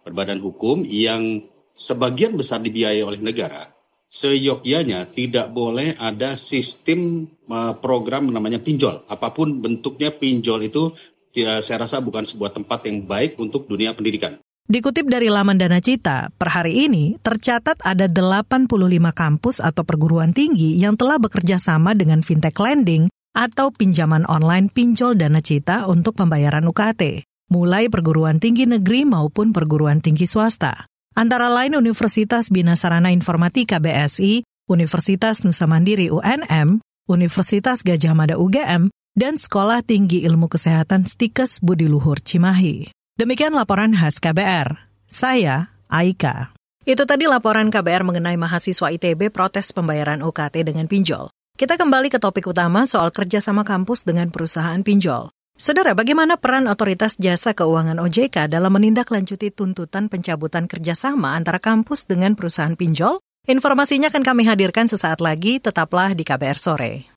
berbadan 0.06 0.40
hukum 0.40 0.80
yang 0.86 1.44
sebagian 1.76 2.32
besar 2.40 2.64
dibiayai 2.64 3.04
oleh 3.04 3.20
negara, 3.20 3.68
seyogyanya 4.08 5.12
tidak 5.12 5.52
boleh 5.52 5.92
ada 6.00 6.32
sistem 6.38 7.28
eh, 7.52 7.74
program 7.84 8.32
namanya 8.32 8.62
pinjol. 8.64 9.04
Apa 9.12 9.36
pun 9.36 9.60
bentuknya 9.60 10.08
pinjol 10.08 10.64
itu 10.64 10.96
ya, 11.36 11.60
saya 11.60 11.84
rasa 11.84 12.00
bukan 12.00 12.24
sebuah 12.24 12.56
tempat 12.56 12.88
yang 12.88 13.04
baik 13.04 13.36
untuk 13.36 13.68
dunia 13.68 13.92
pendidikan. 13.92 14.40
Dikutip 14.66 15.06
dari 15.06 15.30
laman 15.30 15.62
Dana 15.62 15.78
Cita, 15.78 16.26
per 16.34 16.50
hari 16.50 16.90
ini 16.90 17.14
tercatat 17.22 17.86
ada 17.86 18.10
85 18.10 18.66
kampus 19.14 19.62
atau 19.62 19.86
perguruan 19.86 20.34
tinggi 20.34 20.74
yang 20.82 20.98
telah 20.98 21.22
bekerja 21.22 21.62
sama 21.62 21.94
dengan 21.94 22.18
fintech 22.18 22.58
lending 22.58 23.06
atau 23.36 23.68
pinjaman 23.68 24.24
online 24.24 24.72
pinjol 24.72 25.20
Dana 25.20 25.44
Cita 25.44 25.84
untuk 25.84 26.16
pembayaran 26.16 26.64
UKT, 26.64 27.28
mulai 27.52 27.92
perguruan 27.92 28.40
tinggi 28.40 28.64
negeri 28.64 29.04
maupun 29.04 29.52
perguruan 29.52 30.00
tinggi 30.00 30.24
swasta. 30.24 30.88
Antara 31.12 31.52
lain 31.52 31.76
Universitas 31.76 32.48
Bina 32.48 32.80
Sarana 32.80 33.12
Informatika 33.12 33.76
BSI, 33.76 34.40
Universitas 34.72 35.44
Nusa 35.44 35.68
Mandiri 35.68 36.08
UNM, 36.08 36.80
Universitas 37.06 37.84
Gajah 37.84 38.16
Mada 38.16 38.40
UGM, 38.40 38.88
dan 39.16 39.40
Sekolah 39.40 39.80
Tinggi 39.80 40.24
Ilmu 40.24 40.48
Kesehatan 40.48 41.04
Stikes 41.04 41.60
Budi 41.60 41.88
Luhur 41.88 42.20
Cimahi. 42.20 42.92
Demikian 43.16 43.56
laporan 43.56 43.96
khas 43.96 44.20
KBR. 44.20 44.76
Saya 45.08 45.72
Aika. 45.88 46.52
Itu 46.84 47.08
tadi 47.08 47.24
laporan 47.24 47.72
KBR 47.72 48.04
mengenai 48.04 48.36
mahasiswa 48.36 48.92
ITB 48.92 49.32
protes 49.32 49.72
pembayaran 49.72 50.20
UKT 50.20 50.66
dengan 50.66 50.84
pinjol. 50.84 51.32
Kita 51.56 51.80
kembali 51.80 52.12
ke 52.12 52.20
topik 52.20 52.52
utama 52.52 52.84
soal 52.84 53.08
kerjasama 53.08 53.64
kampus 53.64 54.04
dengan 54.04 54.28
perusahaan 54.28 54.76
pinjol. 54.84 55.32
Saudara, 55.56 55.96
bagaimana 55.96 56.36
peran 56.36 56.68
Otoritas 56.68 57.16
Jasa 57.16 57.56
Keuangan 57.56 57.96
OJK 57.96 58.52
dalam 58.52 58.68
menindaklanjuti 58.76 59.56
tuntutan 59.56 60.12
pencabutan 60.12 60.68
kerjasama 60.68 61.32
antara 61.32 61.56
kampus 61.56 62.04
dengan 62.04 62.36
perusahaan 62.36 62.76
pinjol? 62.76 63.24
Informasinya 63.48 64.12
akan 64.12 64.20
kami 64.20 64.44
hadirkan 64.44 64.84
sesaat 64.84 65.24
lagi, 65.24 65.56
tetaplah 65.56 66.12
di 66.12 66.28
KBR 66.28 66.60
Sore. 66.60 67.08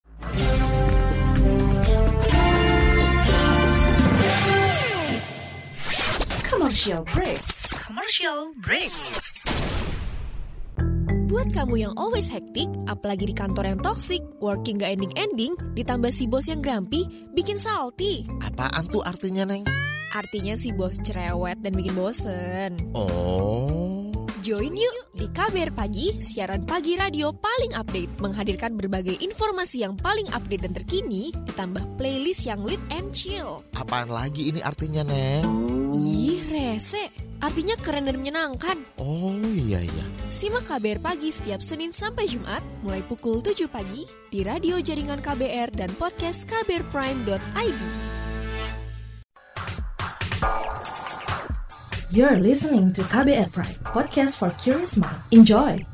Commercial 6.47 7.03
break. 7.11 7.43
Commercial 7.75 8.55
break. 8.63 8.95
Buat 11.29 11.53
kamu 11.53 11.85
yang 11.85 11.93
always 11.93 12.25
hektik, 12.25 12.65
apalagi 12.89 13.29
di 13.29 13.37
kantor 13.37 13.69
yang 13.69 13.79
toxic, 13.85 14.17
working 14.41 14.81
gak 14.81 14.97
ending-ending, 14.97 15.53
ditambah 15.77 16.09
si 16.09 16.25
bos 16.25 16.49
yang 16.49 16.57
grumpy, 16.57 17.05
bikin 17.37 17.53
salty. 17.53 18.25
Apaan 18.41 18.89
tuh 18.89 19.05
artinya, 19.05 19.45
Neng? 19.45 19.61
Artinya 20.09 20.57
si 20.57 20.73
bos 20.73 20.97
cerewet 20.97 21.61
dan 21.61 21.77
bikin 21.77 21.93
bosen. 21.93 22.81
Oh. 22.97 24.09
Join 24.41 24.73
yuk 24.73 25.13
di 25.13 25.29
KBR 25.29 25.69
Pagi, 25.77 26.17
siaran 26.17 26.65
pagi 26.65 26.97
radio 26.97 27.29
paling 27.29 27.77
update, 27.77 28.17
menghadirkan 28.17 28.73
berbagai 28.73 29.21
informasi 29.21 29.85
yang 29.85 29.93
paling 30.01 30.25
update 30.33 30.65
dan 30.65 30.73
terkini, 30.73 31.29
ditambah 31.45 31.85
playlist 32.01 32.49
yang 32.49 32.65
lit 32.65 32.81
and 32.89 33.13
chill. 33.13 33.61
Apaan 33.77 34.09
lagi 34.09 34.49
ini 34.49 34.65
artinya, 34.65 35.05
Neng? 35.05 35.45
Ih, 35.93 36.38
rese. 36.59 37.07
Artinya 37.39 37.79
keren 37.79 38.03
dan 38.03 38.19
menyenangkan. 38.19 38.75
Oh 38.99 39.39
iya 39.47 39.79
iya. 39.79 40.05
Simak 40.27 40.67
KBR 40.67 40.99
Pagi 40.99 41.31
setiap 41.31 41.63
Senin 41.63 41.95
sampai 41.95 42.27
Jumat, 42.27 42.59
mulai 42.83 42.99
pukul 42.99 43.39
7 43.39 43.71
pagi, 43.71 44.03
di 44.27 44.43
radio 44.43 44.75
jaringan 44.83 45.23
KBR 45.23 45.71
dan 45.71 45.89
podcast 45.95 46.43
kbrprime.id. 46.51 47.81
You're 52.09 52.41
listening 52.41 52.89
to 52.97 53.05
KBR 53.05 53.53
Pride, 53.53 53.79
podcast 53.85 54.41
for 54.41 54.49
curious 54.57 54.97
mind. 54.97 55.21
Enjoy! 55.29 55.85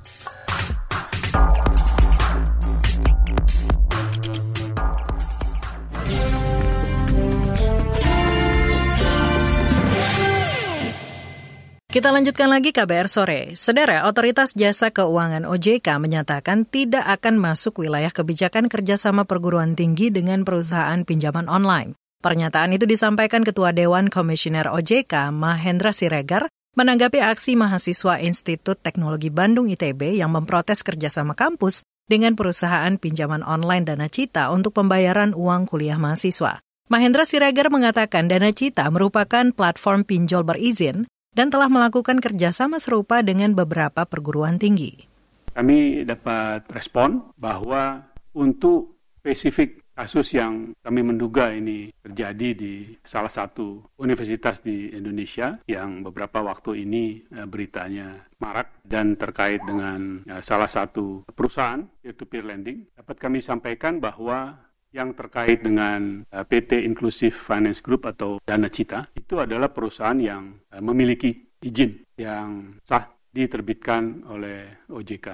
Kita 11.95 12.11
lanjutkan 12.11 12.51
lagi 12.51 12.75
KBR 12.75 13.07
sore. 13.07 13.55
Saudara, 13.55 14.03
Otoritas 14.03 14.51
Jasa 14.51 14.91
Keuangan 14.91 15.47
OJK 15.47 15.95
menyatakan 15.95 16.67
tidak 16.67 17.07
akan 17.07 17.39
masuk 17.39 17.87
wilayah 17.87 18.11
kebijakan 18.11 18.67
kerjasama 18.67 19.23
perguruan 19.23 19.79
tinggi 19.79 20.11
dengan 20.11 20.43
perusahaan 20.43 20.99
pinjaman 21.07 21.47
online. 21.47 21.95
Pernyataan 22.19 22.75
itu 22.75 22.83
disampaikan 22.83 23.47
Ketua 23.47 23.71
Dewan 23.71 24.11
Komisioner 24.11 24.75
OJK 24.75 25.31
Mahendra 25.31 25.95
Siregar 25.95 26.51
menanggapi 26.75 27.23
aksi 27.23 27.55
mahasiswa 27.55 28.19
Institut 28.19 28.75
Teknologi 28.83 29.31
Bandung 29.31 29.71
ITB 29.71 30.19
yang 30.19 30.35
memprotes 30.35 30.83
kerjasama 30.83 31.31
kampus 31.31 31.87
dengan 32.11 32.35
perusahaan 32.35 32.91
pinjaman 32.99 33.39
online 33.39 33.87
Dana 33.87 34.11
Cita 34.11 34.51
untuk 34.51 34.75
pembayaran 34.75 35.31
uang 35.31 35.63
kuliah 35.71 35.95
mahasiswa. 35.95 36.59
Mahendra 36.91 37.23
Siregar 37.23 37.71
mengatakan 37.71 38.27
Dana 38.27 38.51
Cita 38.51 38.83
merupakan 38.91 39.47
platform 39.55 40.03
pinjol 40.03 40.43
berizin 40.43 41.07
dan 41.35 41.51
telah 41.51 41.67
melakukan 41.67 42.23
kerjasama 42.23 42.79
serupa 42.79 43.19
dengan 43.21 43.51
beberapa 43.53 44.07
perguruan 44.07 44.55
tinggi. 44.57 45.05
Kami 45.51 46.07
dapat 46.07 46.67
respon 46.71 47.35
bahwa 47.35 48.07
untuk 48.35 48.95
spesifik 49.19 49.85
kasus 49.95 50.35
yang 50.35 50.75
kami 50.83 51.01
menduga 51.07 51.55
ini 51.55 51.87
terjadi 52.03 52.49
di 52.51 52.73
salah 52.99 53.31
satu 53.31 53.95
universitas 53.95 54.59
di 54.59 54.91
Indonesia 54.91 55.55
yang 55.71 56.03
beberapa 56.03 56.43
waktu 56.43 56.83
ini 56.83 57.23
eh, 57.31 57.47
beritanya 57.47 58.27
marak 58.43 58.83
dan 58.83 59.15
terkait 59.15 59.63
dengan 59.63 60.19
eh, 60.27 60.43
salah 60.43 60.67
satu 60.67 61.23
perusahaan 61.31 61.87
peer-to-peer 62.03 62.43
lending 62.43 62.91
dapat 62.91 63.15
kami 63.15 63.39
sampaikan 63.39 64.03
bahwa 64.03 64.59
yang 64.95 65.11
terkait 65.11 65.59
dengan 65.59 66.23
eh, 66.23 66.45
PT 66.47 66.87
Inclusive 66.87 67.35
Finance 67.35 67.83
Group 67.83 68.07
atau 68.07 68.39
Dana 68.39 68.71
Cita 68.71 69.11
itu 69.11 69.35
adalah 69.35 69.67
perusahaan 69.67 70.15
yang 70.15 70.55
memiliki 70.79 71.35
izin 71.59 71.99
yang 72.15 72.79
sah 72.87 73.03
diterbitkan 73.35 74.23
oleh 74.31 74.87
OJK. 74.87 75.27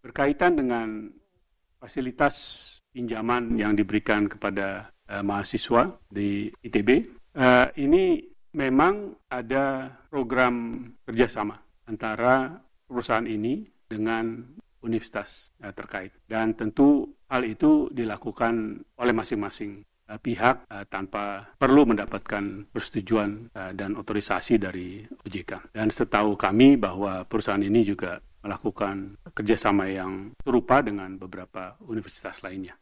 Berkaitan 0.00 0.56
dengan 0.56 1.12
fasilitas 1.76 2.34
pinjaman 2.88 3.52
yang 3.60 3.76
diberikan 3.76 4.24
kepada 4.24 4.88
uh, 5.12 5.20
mahasiswa 5.20 5.92
di 6.08 6.48
ITB. 6.64 6.88
Eh, 7.32 7.66
ini 7.84 8.24
memang 8.56 9.16
ada 9.28 9.88
program 10.08 10.84
kerjasama 11.04 11.60
antara 11.88 12.60
perusahaan 12.88 13.24
ini 13.24 13.64
dengan 13.88 14.44
universitas 14.84 15.54
terkait. 15.72 16.12
Dan 16.28 16.52
tentu 16.58 17.06
hal 17.32 17.48
itu 17.48 17.88
dilakukan 17.88 18.84
oleh 19.00 19.14
masing-masing 19.16 19.80
uh, 20.12 20.20
pihak 20.20 20.68
uh, 20.68 20.84
tanpa 20.84 21.48
perlu 21.56 21.88
mendapatkan 21.88 22.68
persetujuan 22.68 23.48
uh, 23.56 23.72
dan 23.72 23.96
otorisasi 23.96 24.60
dari 24.60 25.00
OJK. 25.24 25.72
Dan 25.72 25.88
setahu 25.88 26.36
kami 26.36 26.76
bahwa 26.76 27.24
perusahaan 27.24 27.64
ini 27.64 27.80
juga 27.88 28.20
melakukan 28.44 29.16
kerjasama 29.32 29.88
yang 29.88 30.36
serupa 30.44 30.84
dengan 30.84 31.16
beberapa 31.16 31.80
universitas 31.88 32.44
lainnya. 32.44 32.76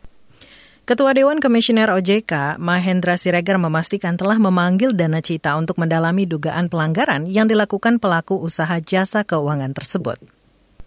Ketua 0.89 1.15
Dewan 1.15 1.39
Komisioner 1.39 1.87
OJK, 1.93 2.59
Mahendra 2.59 3.15
Siregar 3.15 3.61
memastikan 3.63 4.19
telah 4.19 4.41
memanggil 4.41 4.97
Dana 4.97 5.23
Cita 5.23 5.55
untuk 5.55 5.79
mendalami 5.79 6.27
dugaan 6.27 6.67
pelanggaran 6.67 7.31
yang 7.31 7.47
dilakukan 7.47 8.03
pelaku 8.03 8.41
usaha 8.41 8.75
jasa 8.83 9.23
keuangan 9.23 9.71
tersebut. 9.71 10.19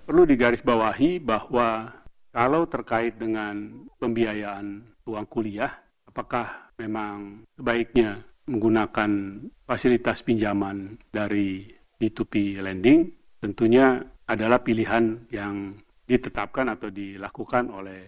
Perlu 0.04 0.28
digarisbawahi 0.28 1.24
bahwa 1.24 1.96
kalau 2.34 2.66
terkait 2.66 3.14
dengan 3.22 3.86
pembiayaan 4.02 4.82
uang 5.06 5.28
kuliah, 5.30 5.70
apakah 6.10 6.74
memang 6.82 7.46
sebaiknya 7.54 8.26
menggunakan 8.50 9.40
fasilitas 9.70 10.26
pinjaman 10.26 10.98
dari 11.14 11.70
P2P 12.02 12.58
lending, 12.60 13.08
tentunya 13.38 14.02
adalah 14.26 14.66
pilihan 14.66 15.30
yang 15.30 15.78
ditetapkan 16.10 16.74
atau 16.74 16.90
dilakukan 16.90 17.70
oleh 17.70 18.02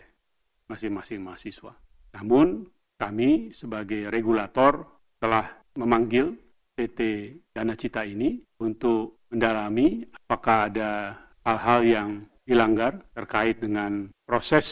masing-masing 0.68 1.22
mahasiswa. 1.22 1.72
Namun 2.18 2.66
kami 2.98 3.54
sebagai 3.54 4.10
regulator 4.10 4.84
telah 5.22 5.54
memanggil 5.78 6.34
PT 6.76 7.00
Dana 7.54 7.78
Cita 7.78 8.04
ini 8.04 8.42
untuk 8.60 9.24
mendalami 9.32 10.04
apakah 10.28 10.68
ada 10.68 10.92
hal-hal 11.46 11.82
yang 11.86 12.10
dilanggar 12.46 13.00
terkait 13.16 13.60
dengan 13.60 14.12
proses 14.26 14.66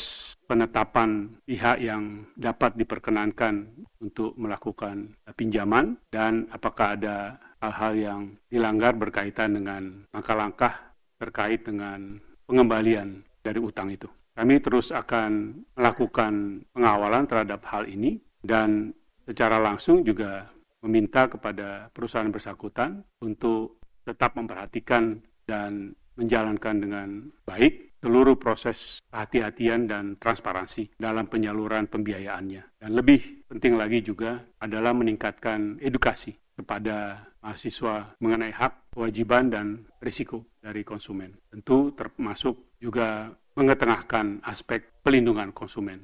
penetapan 0.50 1.39
pihak 1.48 1.79
yang 1.79 2.27
dapat 2.36 2.75
diperkenankan 2.75 3.69
untuk 4.03 4.36
melakukan 4.36 5.15
pinjaman 5.38 5.95
dan 6.12 6.51
apakah 6.51 6.99
ada 6.99 7.39
hal-hal 7.63 7.93
yang 7.95 8.21
dilanggar 8.51 8.91
berkaitan 8.97 9.56
dengan 9.56 10.04
langkah-langkah 10.12 10.93
terkait 11.15 11.63
dengan 11.63 12.19
pengembalian 12.43 13.23
dari 13.39 13.63
utang 13.63 13.88
itu. 13.88 14.12
Kami 14.34 14.60
terus 14.60 14.91
akan 14.91 15.63
melakukan 15.77 16.65
pengawalan 16.73 17.23
terhadap 17.30 17.63
hal 17.69 17.88
ini 17.88 18.19
dan 18.43 18.91
secara 19.23 19.62
langsung 19.62 20.04
juga 20.04 20.51
meminta 20.84 21.32
kepada 21.32 21.88
perusahaan 21.95 22.27
bersangkutan 22.27 22.99
untuk 23.23 23.80
tetap 24.04 24.36
memperhatikan 24.36 25.23
dan 25.47 25.95
menjalankan 26.19 26.75
dengan 26.75 27.08
baik 27.47 27.92
seluruh 28.03 28.35
proses 28.35 28.99
kehati-hatian 29.07 29.87
dan 29.87 30.19
transparansi 30.19 30.99
dalam 30.99 31.31
penyaluran 31.31 31.87
pembiayaannya. 31.87 32.83
Dan 32.83 32.91
lebih 32.91 33.47
penting 33.47 33.79
lagi 33.79 34.03
juga 34.03 34.43
adalah 34.59 34.91
meningkatkan 34.91 35.79
edukasi 35.79 36.35
kepada 36.51 37.31
mahasiswa 37.39 38.11
mengenai 38.19 38.51
hak, 38.51 38.91
kewajiban, 38.91 39.47
dan 39.47 39.87
risiko 40.03 40.43
dari 40.59 40.83
konsumen. 40.83 41.31
Tentu 41.47 41.95
termasuk 41.95 42.75
juga 42.83 43.31
mengetengahkan 43.55 44.43
aspek 44.43 44.99
pelindungan 44.99 45.55
konsumen. 45.55 46.03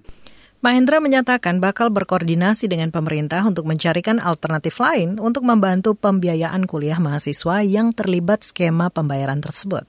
Mahendra 0.59 0.99
menyatakan 0.99 1.63
bakal 1.63 1.87
berkoordinasi 1.87 2.67
dengan 2.67 2.91
pemerintah 2.91 3.47
untuk 3.47 3.63
mencarikan 3.63 4.19
alternatif 4.19 4.75
lain 4.83 5.15
untuk 5.15 5.47
membantu 5.47 5.95
pembiayaan 5.95 6.67
kuliah 6.67 6.99
mahasiswa 6.99 7.63
yang 7.63 7.95
terlibat 7.95 8.43
skema 8.43 8.91
pembayaran 8.91 9.39
tersebut. 9.39 9.87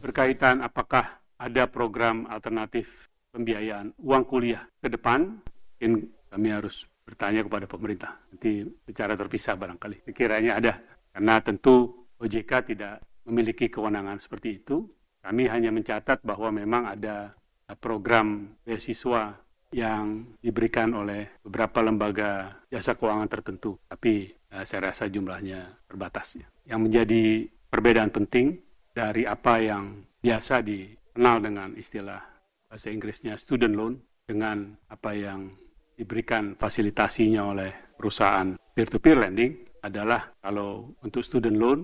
Berkaitan 0.00 0.64
apakah 0.64 1.19
ada 1.40 1.64
program 1.72 2.28
alternatif 2.28 3.08
pembiayaan 3.32 3.96
uang 3.96 4.24
kuliah 4.28 4.60
ke 4.76 4.92
depan, 4.92 5.40
mungkin 5.40 6.12
kami 6.28 6.48
harus 6.52 6.84
bertanya 7.02 7.42
kepada 7.42 7.66
pemerintah. 7.66 8.12
Nanti 8.28 8.62
secara 8.84 9.16
terpisah 9.16 9.56
barangkali. 9.56 10.04
Sekiranya 10.04 10.60
ada. 10.60 10.78
Karena 11.10 11.42
tentu 11.42 12.06
OJK 12.20 12.52
tidak 12.70 13.02
memiliki 13.26 13.72
kewenangan 13.72 14.20
seperti 14.20 14.62
itu. 14.62 14.84
Kami 15.20 15.48
hanya 15.48 15.72
mencatat 15.74 16.22
bahwa 16.22 16.54
memang 16.54 16.86
ada 16.86 17.34
program 17.80 18.56
beasiswa 18.62 19.36
yang 19.70 20.34
diberikan 20.42 20.90
oleh 20.96 21.38
beberapa 21.46 21.78
lembaga 21.78 22.58
jasa 22.66 22.98
keuangan 22.98 23.30
tertentu, 23.30 23.78
tapi 23.86 24.26
uh, 24.50 24.66
saya 24.66 24.90
rasa 24.90 25.06
jumlahnya 25.06 25.86
terbatas. 25.86 26.42
Yang 26.66 26.80
menjadi 26.82 27.24
perbedaan 27.70 28.10
penting 28.10 28.58
dari 28.90 29.22
apa 29.30 29.62
yang 29.62 30.02
biasa 30.18 30.66
dikenal 31.10 31.36
dengan 31.42 31.68
istilah 31.74 32.22
bahasa 32.70 32.86
Inggrisnya 32.94 33.34
student 33.34 33.74
loan 33.74 33.94
dengan 34.22 34.78
apa 34.86 35.10
yang 35.10 35.50
diberikan 35.98 36.54
fasilitasinya 36.54 37.50
oleh 37.50 37.70
perusahaan 37.98 38.54
peer-to-peer 38.54 39.18
lending 39.18 39.52
adalah 39.82 40.30
kalau 40.38 40.94
untuk 41.02 41.26
student 41.26 41.58
loan 41.58 41.80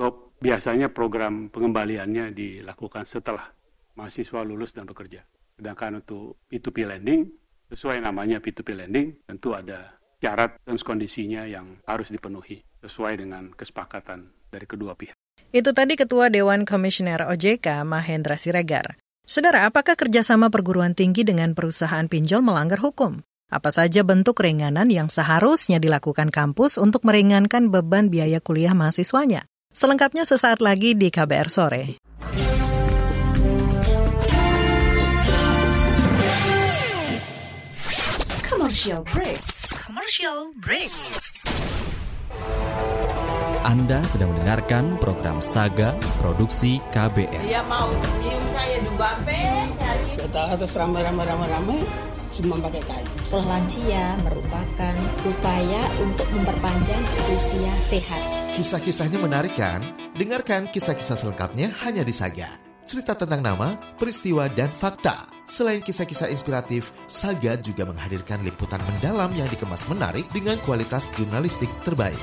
Bob, 0.00 0.36
biasanya 0.40 0.88
program 0.88 1.52
pengembaliannya 1.52 2.32
dilakukan 2.32 3.04
setelah 3.04 3.52
mahasiswa 4.00 4.40
lulus 4.40 4.72
dan 4.72 4.88
bekerja. 4.88 5.20
Sedangkan 5.60 6.00
untuk 6.00 6.40
P2P 6.48 6.88
lending, 6.88 7.28
sesuai 7.68 8.00
namanya 8.00 8.40
P2P 8.40 8.80
lending, 8.80 9.28
tentu 9.28 9.52
ada 9.52 10.00
syarat 10.16 10.56
dan 10.64 10.80
kondisinya 10.80 11.44
yang 11.44 11.76
harus 11.84 12.08
dipenuhi 12.08 12.64
sesuai 12.80 13.20
dengan 13.20 13.52
kesepakatan 13.52 14.32
dari 14.48 14.64
kedua 14.64 14.96
pihak. 14.96 15.19
Itu 15.50 15.74
tadi 15.74 15.98
Ketua 15.98 16.30
Dewan 16.30 16.62
Komisioner 16.62 17.26
OJK 17.26 17.82
Mahendra 17.82 18.38
Siregar. 18.38 18.94
Saudara, 19.26 19.66
apakah 19.66 19.98
kerjasama 19.98 20.46
perguruan 20.46 20.94
tinggi 20.94 21.26
dengan 21.26 21.58
perusahaan 21.58 22.06
pinjol 22.06 22.38
melanggar 22.38 22.78
hukum? 22.78 23.18
Apa 23.50 23.74
saja 23.74 24.06
bentuk 24.06 24.38
keringanan 24.38 24.86
yang 24.94 25.10
seharusnya 25.10 25.82
dilakukan 25.82 26.30
kampus 26.30 26.78
untuk 26.78 27.02
meringankan 27.02 27.66
beban 27.66 28.06
biaya 28.06 28.38
kuliah 28.38 28.78
mahasiswanya? 28.78 29.42
Selengkapnya 29.74 30.22
sesaat 30.22 30.62
lagi 30.62 30.94
di 30.94 31.10
KBR 31.10 31.50
Sore. 31.50 31.98
Commercial 38.46 39.02
break. 39.02 39.42
Commercial 39.74 40.54
break. 40.62 40.94
Anda 43.60 44.08
sedang 44.08 44.32
mendengarkan 44.32 44.96
program 44.96 45.44
Saga 45.44 45.92
Produksi 46.16 46.80
KBR. 46.96 47.44
Dia 47.44 47.60
mau 47.68 47.92
nyium 48.16 48.40
saya 48.56 48.80
juga, 48.80 49.20
nyari. 49.20 50.16
Kita 50.16 50.56
atas 50.56 50.72
ramai-ramai-ramai 50.72 51.84
semua 52.32 52.56
pakai 52.56 52.80
kain. 52.88 53.04
Sekolah 53.20 53.46
lansia 53.52 54.16
merupakan 54.24 54.94
upaya 55.28 55.82
untuk 56.00 56.24
memperpanjang 56.32 57.04
usia 57.36 57.72
sehat. 57.84 58.22
Kisah-kisahnya 58.56 59.20
menarik 59.20 59.52
kan? 59.52 59.84
Dengarkan 60.16 60.72
kisah-kisah 60.72 61.20
selengkapnya 61.20 61.68
hanya 61.84 62.00
di 62.00 62.16
Saga. 62.16 62.56
Cerita 62.88 63.12
tentang 63.12 63.44
nama, 63.44 63.76
peristiwa, 64.00 64.48
dan 64.56 64.72
fakta. 64.72 65.28
Selain 65.44 65.84
kisah-kisah 65.84 66.32
inspiratif, 66.32 66.96
Saga 67.04 67.60
juga 67.60 67.84
menghadirkan 67.84 68.40
liputan 68.40 68.80
mendalam 68.88 69.28
yang 69.36 69.52
dikemas 69.52 69.84
menarik 69.84 70.24
dengan 70.32 70.56
kualitas 70.64 71.12
jurnalistik 71.12 71.68
terbaik. 71.84 72.16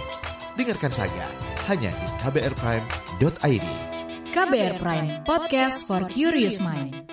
Dengarkan 0.57 0.89
saja 0.89 1.25
hanya 1.69 1.93
di 1.93 2.07
kbrprime.id. 2.17 3.67
KBR 4.33 4.73
Prime, 4.81 5.09
podcast 5.21 5.85
for 5.85 6.01
curious 6.09 6.57
mind. 6.65 7.05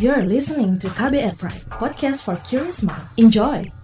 You're 0.00 0.24
listening 0.24 0.80
to 0.80 0.88
KBR 0.88 1.36
Prime, 1.36 1.64
podcast 1.76 2.24
for 2.24 2.40
curious 2.48 2.80
mind. 2.80 3.04
Enjoy! 3.20 3.79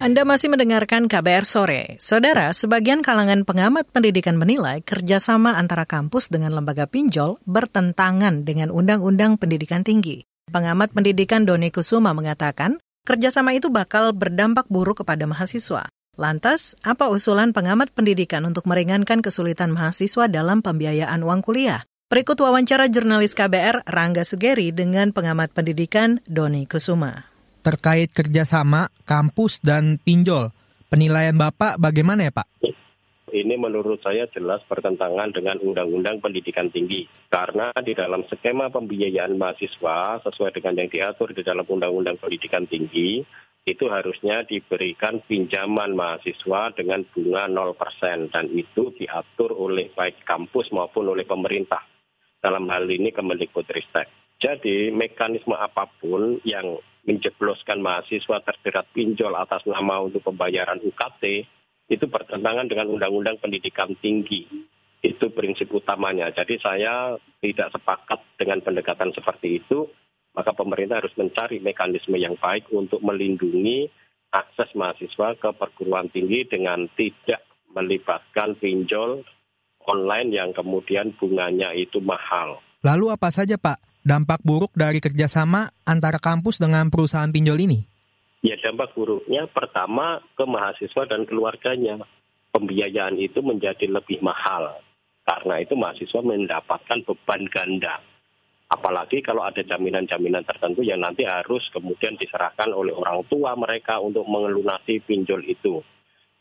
Anda 0.00 0.24
masih 0.24 0.48
mendengarkan 0.48 1.12
KBR 1.12 1.44
Sore. 1.44 2.00
Saudara, 2.00 2.56
sebagian 2.56 3.04
kalangan 3.04 3.44
pengamat 3.44 3.84
pendidikan 3.92 4.32
menilai 4.40 4.80
kerjasama 4.80 5.60
antara 5.60 5.84
kampus 5.84 6.32
dengan 6.32 6.56
lembaga 6.56 6.88
pinjol 6.88 7.36
bertentangan 7.44 8.48
dengan 8.48 8.72
Undang-Undang 8.72 9.36
Pendidikan 9.36 9.84
Tinggi. 9.84 10.24
Pengamat 10.48 10.96
pendidikan 10.96 11.44
Doni 11.44 11.68
Kusuma 11.68 12.16
mengatakan, 12.16 12.80
kerjasama 13.04 13.52
itu 13.52 13.68
bakal 13.68 14.16
berdampak 14.16 14.72
buruk 14.72 15.04
kepada 15.04 15.28
mahasiswa. 15.28 15.92
Lantas, 16.16 16.80
apa 16.80 17.12
usulan 17.12 17.52
pengamat 17.52 17.92
pendidikan 17.92 18.48
untuk 18.48 18.64
meringankan 18.64 19.20
kesulitan 19.20 19.68
mahasiswa 19.68 20.32
dalam 20.32 20.64
pembiayaan 20.64 21.20
uang 21.20 21.44
kuliah? 21.44 21.84
Berikut 22.08 22.40
wawancara 22.40 22.88
jurnalis 22.88 23.36
KBR 23.36 23.84
Rangga 23.84 24.24
Sugeri 24.24 24.72
dengan 24.72 25.12
pengamat 25.12 25.52
pendidikan 25.52 26.24
Doni 26.24 26.64
Kusuma 26.64 27.29
terkait 27.60 28.10
kerjasama 28.10 28.88
kampus 29.04 29.60
dan 29.60 30.00
pinjol. 30.02 30.50
Penilaian 30.90 31.36
Bapak 31.38 31.78
bagaimana 31.78 32.26
ya 32.26 32.32
Pak? 32.34 32.48
Ini 33.30 33.54
menurut 33.54 34.02
saya 34.02 34.26
jelas 34.34 34.58
bertentangan 34.66 35.30
dengan 35.30 35.54
Undang-Undang 35.62 36.18
Pendidikan 36.18 36.66
Tinggi. 36.66 37.06
Karena 37.30 37.70
di 37.78 37.94
dalam 37.94 38.26
skema 38.26 38.74
pembiayaan 38.74 39.38
mahasiswa 39.38 40.18
sesuai 40.26 40.58
dengan 40.58 40.82
yang 40.82 40.90
diatur 40.90 41.30
di 41.30 41.46
dalam 41.46 41.62
Undang-Undang 41.62 42.18
Pendidikan 42.18 42.66
Tinggi, 42.66 43.22
itu 43.62 43.86
harusnya 43.86 44.42
diberikan 44.42 45.22
pinjaman 45.22 45.94
mahasiswa 45.94 46.74
dengan 46.74 47.06
bunga 47.06 47.46
0% 47.46 48.34
dan 48.34 48.50
itu 48.50 48.90
diatur 48.98 49.54
oleh 49.54 49.94
baik 49.94 50.26
kampus 50.26 50.74
maupun 50.74 51.14
oleh 51.14 51.22
pemerintah. 51.22 51.86
Dalam 52.42 52.66
hal 52.66 52.90
ini 52.90 53.14
Kemendikbudristek. 53.14 54.10
Jadi 54.40 54.88
mekanisme 54.90 55.52
apa 55.52 55.86
pun 56.00 56.40
yang 56.42 56.80
menjebloskan 57.04 57.80
mahasiswa 57.80 58.44
terjerat 58.44 58.86
pinjol 58.92 59.32
atas 59.36 59.64
nama 59.64 60.04
untuk 60.04 60.20
pembayaran 60.24 60.80
UKT 60.80 61.22
itu 61.90 62.04
bertentangan 62.06 62.70
dengan 62.70 62.92
Undang-Undang 62.92 63.42
Pendidikan 63.42 63.96
Tinggi. 63.98 64.46
Itu 65.00 65.32
prinsip 65.32 65.72
utamanya. 65.72 66.30
Jadi 66.30 66.60
saya 66.60 67.16
tidak 67.40 67.72
sepakat 67.72 68.20
dengan 68.36 68.60
pendekatan 68.60 69.10
seperti 69.16 69.64
itu. 69.64 69.88
Maka 70.30 70.54
pemerintah 70.54 71.02
harus 71.02 71.10
mencari 71.18 71.58
mekanisme 71.58 72.14
yang 72.14 72.38
baik 72.38 72.70
untuk 72.70 73.02
melindungi 73.02 73.90
akses 74.30 74.70
mahasiswa 74.78 75.34
ke 75.34 75.50
perguruan 75.58 76.06
tinggi 76.06 76.46
dengan 76.46 76.86
tidak 76.94 77.42
melibatkan 77.74 78.54
pinjol 78.54 79.26
online 79.90 80.30
yang 80.30 80.54
kemudian 80.54 81.10
bunganya 81.18 81.74
itu 81.74 81.98
mahal. 81.98 82.62
Lalu 82.86 83.10
apa 83.10 83.34
saja 83.34 83.58
Pak 83.58 83.89
dampak 84.00 84.40
buruk 84.40 84.72
dari 84.72 84.98
kerjasama 84.98 85.72
antara 85.84 86.16
kampus 86.16 86.56
dengan 86.56 86.88
perusahaan 86.88 87.28
pinjol 87.28 87.58
ini? 87.60 87.80
Ya 88.40 88.56
dampak 88.56 88.96
buruknya 88.96 89.44
pertama 89.52 90.24
ke 90.32 90.44
mahasiswa 90.48 91.04
dan 91.04 91.28
keluarganya. 91.28 92.00
Pembiayaan 92.50 93.14
itu 93.20 93.44
menjadi 93.44 93.86
lebih 93.86 94.24
mahal. 94.24 94.80
Karena 95.22 95.62
itu 95.62 95.78
mahasiswa 95.78 96.18
mendapatkan 96.24 96.98
beban 97.06 97.46
ganda. 97.46 98.02
Apalagi 98.66 99.22
kalau 99.22 99.46
ada 99.46 99.62
jaminan-jaminan 99.62 100.42
tertentu 100.42 100.82
yang 100.82 101.02
nanti 101.02 101.22
harus 101.22 101.62
kemudian 101.70 102.18
diserahkan 102.18 102.70
oleh 102.74 102.94
orang 102.94 103.22
tua 103.30 103.54
mereka 103.54 104.02
untuk 104.02 104.26
mengelunasi 104.26 105.04
pinjol 105.04 105.46
itu. 105.46 105.82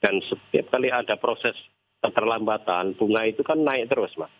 Dan 0.01 0.23
setiap 0.25 0.73
kali 0.73 0.89
ada 0.89 1.19
proses 1.19 1.53
keterlambatan, 1.99 2.95
bunga 2.95 3.27
itu 3.27 3.43
kan 3.43 3.59
naik 3.61 3.91
terus, 3.91 4.15
Mas 4.15 4.31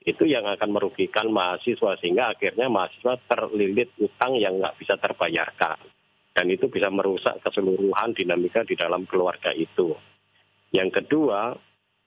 itu 0.00 0.24
yang 0.24 0.48
akan 0.48 0.72
merugikan 0.72 1.28
mahasiswa 1.28 2.00
sehingga 2.00 2.32
akhirnya 2.32 2.72
mahasiswa 2.72 3.20
terlilit 3.28 3.92
utang 4.00 4.36
yang 4.40 4.56
nggak 4.56 4.80
bisa 4.80 4.96
terbayarkan 4.96 5.76
dan 6.32 6.46
itu 6.48 6.72
bisa 6.72 6.88
merusak 6.88 7.42
keseluruhan 7.44 8.16
dinamika 8.16 8.64
di 8.64 8.78
dalam 8.78 9.04
keluarga 9.04 9.52
itu. 9.52 9.92
Yang 10.70 11.02
kedua, 11.02 11.52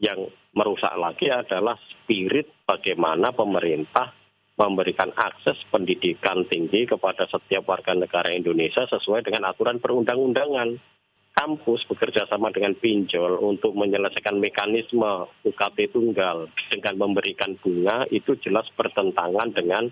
yang 0.01 0.25
merusak 0.55 0.95
lagi 0.95 1.29
adalah 1.29 1.77
spirit 1.77 2.65
bagaimana 2.65 3.35
pemerintah 3.35 4.15
memberikan 4.53 5.09
akses 5.13 5.57
pendidikan 5.69 6.45
tinggi 6.45 6.85
kepada 6.85 7.25
setiap 7.25 7.65
warga 7.65 7.97
negara 7.97 8.29
Indonesia 8.33 8.85
sesuai 8.85 9.25
dengan 9.25 9.49
aturan 9.49 9.81
perundang-undangan 9.81 10.92
kampus 11.33 11.81
bekerja 11.89 12.29
sama 12.29 12.53
dengan 12.53 12.77
pinjol 12.77 13.41
untuk 13.41 13.73
menyelesaikan 13.73 14.37
mekanisme 14.37 15.27
UKT 15.41 15.89
tunggal 15.89 16.47
dengan 16.69 16.93
memberikan 16.95 17.57
bunga 17.57 18.05
itu 18.13 18.37
jelas 18.39 18.69
bertentangan 18.77 19.49
dengan 19.51 19.89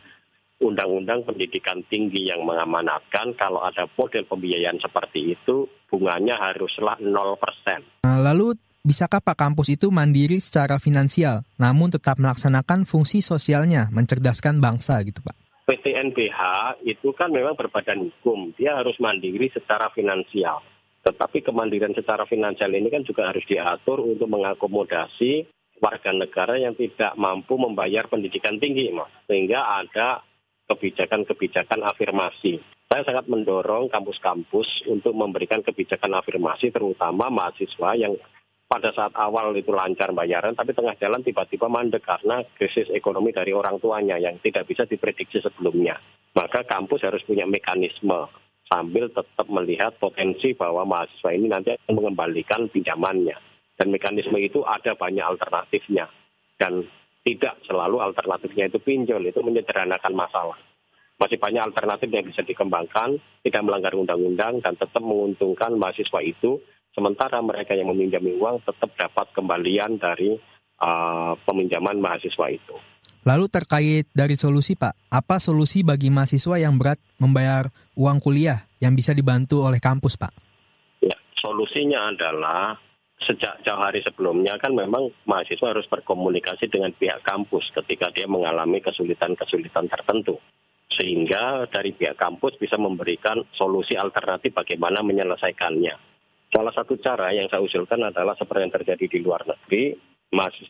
Undang-Undang 0.61 1.25
Pendidikan 1.25 1.81
Tinggi 1.89 2.29
yang 2.29 2.45
mengamanatkan 2.45 3.33
kalau 3.33 3.65
ada 3.65 3.89
model 3.97 4.29
pembiayaan 4.29 4.77
seperti 4.77 5.33
itu 5.33 5.65
bunganya 5.89 6.37
haruslah 6.37 7.01
0%. 7.01 8.05
Nah, 8.05 8.17
lalu 8.21 8.53
bisakah 8.85 9.25
Pak 9.25 9.33
kampus 9.41 9.73
itu 9.73 9.89
mandiri 9.89 10.37
secara 10.37 10.77
finansial 10.77 11.41
namun 11.57 11.89
tetap 11.89 12.21
melaksanakan 12.21 12.85
fungsi 12.85 13.25
sosialnya 13.25 13.89
mencerdaskan 13.89 14.61
bangsa 14.61 15.01
gitu 15.01 15.25
Pak? 15.25 15.33
PTNBH 15.65 16.39
itu 16.85 17.09
kan 17.17 17.33
memang 17.33 17.57
berbadan 17.57 18.05
hukum, 18.05 18.53
dia 18.53 18.77
harus 18.77 18.97
mandiri 19.01 19.49
secara 19.49 19.89
finansial 19.93 20.61
tetapi 21.01 21.41
kemandirian 21.41 21.97
secara 21.97 22.29
finansial 22.29 22.69
ini 22.77 22.93
kan 22.93 23.01
juga 23.01 23.33
harus 23.33 23.41
diatur 23.49 24.05
untuk 24.05 24.29
mengakomodasi 24.29 25.49
warga 25.81 26.13
negara 26.13 26.61
yang 26.61 26.77
tidak 26.77 27.17
mampu 27.17 27.57
membayar 27.57 28.05
pendidikan 28.05 28.61
tinggi, 28.61 28.93
Mas. 28.93 29.09
Sehingga 29.25 29.81
ada 29.81 30.21
kebijakan-kebijakan 30.69 31.81
afirmasi. 31.89 32.61
Saya 32.85 33.01
sangat 33.01 33.25
mendorong 33.25 33.89
kampus-kampus 33.89 34.85
untuk 34.85 35.17
memberikan 35.17 35.65
kebijakan 35.65 36.21
afirmasi 36.21 36.69
terutama 36.69 37.33
mahasiswa 37.33 37.97
yang 37.97 38.13
pada 38.71 38.95
saat 38.95 39.11
awal 39.19 39.51
itu 39.57 39.67
lancar 39.73 40.15
bayaran, 40.15 40.55
tapi 40.55 40.71
tengah 40.71 40.95
jalan 40.95 41.19
tiba-tiba 41.19 41.67
mandek 41.67 42.07
karena 42.07 42.39
krisis 42.55 42.87
ekonomi 42.95 43.35
dari 43.35 43.51
orang 43.51 43.83
tuanya 43.83 44.15
yang 44.15 44.39
tidak 44.39 44.63
bisa 44.63 44.87
diprediksi 44.87 45.43
sebelumnya. 45.43 45.99
Maka 46.31 46.63
kampus 46.63 47.03
harus 47.03 47.19
punya 47.27 47.43
mekanisme 47.43 48.31
sambil 48.71 49.11
tetap 49.11 49.43
melihat 49.51 49.91
potensi 49.99 50.55
bahwa 50.55 50.87
mahasiswa 50.87 51.35
ini 51.35 51.51
nanti 51.51 51.75
akan 51.75 51.91
mengembalikan 51.91 52.71
pinjamannya. 52.71 53.35
Dan 53.75 53.91
mekanisme 53.91 54.39
itu 54.39 54.63
ada 54.63 54.95
banyak 54.95 55.25
alternatifnya. 55.35 56.07
Dan 56.55 56.87
tidak 57.27 57.59
selalu 57.67 57.99
alternatifnya 57.99 58.71
itu 58.71 58.79
pinjol, 58.79 59.27
itu 59.27 59.43
menyederhanakan 59.43 60.13
masalah. 60.15 60.57
Masih 61.19 61.37
banyak 61.37 61.61
alternatif 61.61 62.09
yang 62.09 62.25
bisa 62.25 62.41
dikembangkan, 62.41 63.19
tidak 63.45 63.61
melanggar 63.61 63.93
undang-undang, 63.93 64.63
dan 64.63 64.73
tetap 64.73 65.03
menguntungkan 65.03 65.77
mahasiswa 65.77 66.17
itu, 66.23 66.57
sementara 66.95 67.43
mereka 67.43 67.77
yang 67.77 67.91
meminjami 67.93 68.33
uang 68.39 68.65
tetap 68.65 68.89
dapat 68.97 69.29
kembalian 69.35 70.01
dari 70.01 70.33
uh, 70.81 71.33
peminjaman 71.45 72.01
mahasiswa 72.01 72.47
itu. 72.49 72.75
Lalu 73.21 73.45
terkait 73.53 74.09
dari 74.17 74.33
solusi 74.33 74.73
Pak, 74.73 75.13
apa 75.13 75.37
solusi 75.37 75.85
bagi 75.85 76.09
mahasiswa 76.09 76.57
yang 76.57 76.73
berat 76.81 76.97
membayar 77.21 77.69
uang 78.01 78.17
kuliah 78.17 78.65
yang 78.81 78.97
bisa 78.97 79.13
dibantu 79.13 79.61
oleh 79.61 79.77
kampus 79.77 80.17
Pak? 80.17 80.33
Ya, 81.05 81.13
solusinya 81.37 82.09
adalah 82.09 82.73
sejak 83.21 83.61
jauh 83.61 83.77
hari 83.77 84.01
sebelumnya 84.01 84.57
kan 84.57 84.73
memang 84.73 85.13
mahasiswa 85.29 85.77
harus 85.77 85.85
berkomunikasi 85.85 86.65
dengan 86.73 86.89
pihak 86.97 87.21
kampus 87.21 87.69
ketika 87.69 88.09
dia 88.09 88.25
mengalami 88.25 88.81
kesulitan-kesulitan 88.81 89.85
tertentu. 89.85 90.41
Sehingga 90.91 91.69
dari 91.69 91.93
pihak 91.93 92.17
kampus 92.17 92.57
bisa 92.57 92.75
memberikan 92.81 93.45
solusi 93.53 93.93
alternatif 93.93 94.51
bagaimana 94.57 95.05
menyelesaikannya. 95.05 95.95
Salah 96.51 96.73
satu 96.75 96.99
cara 96.99 97.31
yang 97.31 97.47
saya 97.47 97.63
usulkan 97.63 98.01
adalah 98.03 98.35
seperti 98.35 98.59
yang 98.59 98.75
terjadi 98.75 99.05
di 99.07 99.19
luar 99.23 99.47
negeri, 99.47 99.95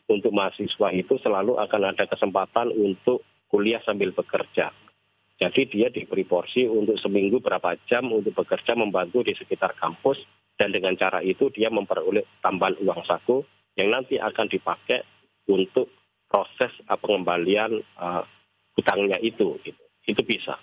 untuk 0.09 0.33
mahasiswa 0.33 0.89
itu 0.93 1.17
selalu 1.21 1.57
akan 1.57 1.81
ada 1.93 2.05
kesempatan 2.05 2.73
untuk 2.73 3.25
kuliah 3.49 3.81
sambil 3.81 4.13
bekerja. 4.13 4.73
Jadi 5.41 5.61
dia 5.73 5.89
diberi 5.89 6.21
porsi 6.21 6.69
untuk 6.69 7.01
seminggu 7.01 7.41
berapa 7.41 7.73
jam 7.89 8.13
untuk 8.13 8.45
bekerja 8.45 8.77
membantu 8.77 9.25
di 9.25 9.33
sekitar 9.33 9.73
kampus 9.73 10.21
dan 10.53 10.69
dengan 10.69 10.93
cara 10.93 11.25
itu 11.25 11.49
dia 11.49 11.73
memperoleh 11.73 12.37
tambahan 12.45 12.77
uang 12.77 13.01
saku 13.09 13.41
yang 13.73 13.89
nanti 13.89 14.21
akan 14.21 14.45
dipakai 14.45 15.01
untuk 15.49 15.89
proses 16.29 16.69
uh, 16.85 16.93
pengembalian 17.01 17.81
uh, 17.97 18.21
hutangnya 18.77 19.17
itu. 19.17 19.57
Gitu. 19.65 19.81
Itu 20.05 20.21
bisa. 20.21 20.61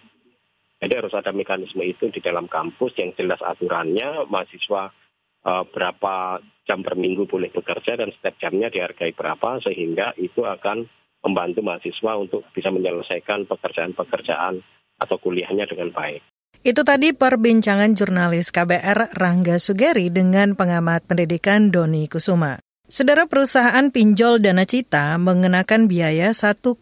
Jadi 0.78 0.94
harus 0.94 1.10
ada 1.10 1.34
mekanisme 1.34 1.82
itu 1.82 2.06
di 2.14 2.22
dalam 2.22 2.46
kampus 2.46 2.94
yang 3.02 3.10
jelas 3.18 3.42
aturannya 3.42 4.30
mahasiswa 4.30 4.94
uh, 5.42 5.64
berapa 5.66 6.38
jam 6.70 6.86
per 6.86 6.94
minggu 6.94 7.26
boleh 7.26 7.50
bekerja 7.50 7.98
dan 7.98 8.14
setiap 8.14 8.38
jamnya 8.38 8.70
dihargai 8.70 9.10
berapa 9.10 9.58
sehingga 9.58 10.14
itu 10.22 10.46
akan 10.46 10.86
membantu 11.22 11.61
mahasiswa 11.64 12.12
untuk 12.18 12.46
bisa 12.54 12.70
menyelesaikan 12.70 13.46
pekerjaan-pekerjaan 13.50 14.62
atau 14.98 15.16
kuliahnya 15.18 15.66
dengan 15.66 15.90
baik. 15.94 16.22
Itu 16.62 16.83
tadi 16.83 17.14
perbincangan 17.14 17.94
jurnalis 17.94 18.50
KBR 18.50 19.14
Rangga 19.14 19.62
Sugeri 19.62 20.11
dengan 20.11 20.59
pengamat 20.59 21.07
pendidikan 21.07 21.70
Doni 21.70 22.11
Kusuma. 22.11 22.59
Saudara 22.88 23.28
perusahaan 23.28 23.92
pinjol 23.92 24.40
Dana 24.40 24.64
Cita 24.64 25.14
mengenakan 25.20 25.87
biaya 25.87 26.33
1,75 26.33 26.81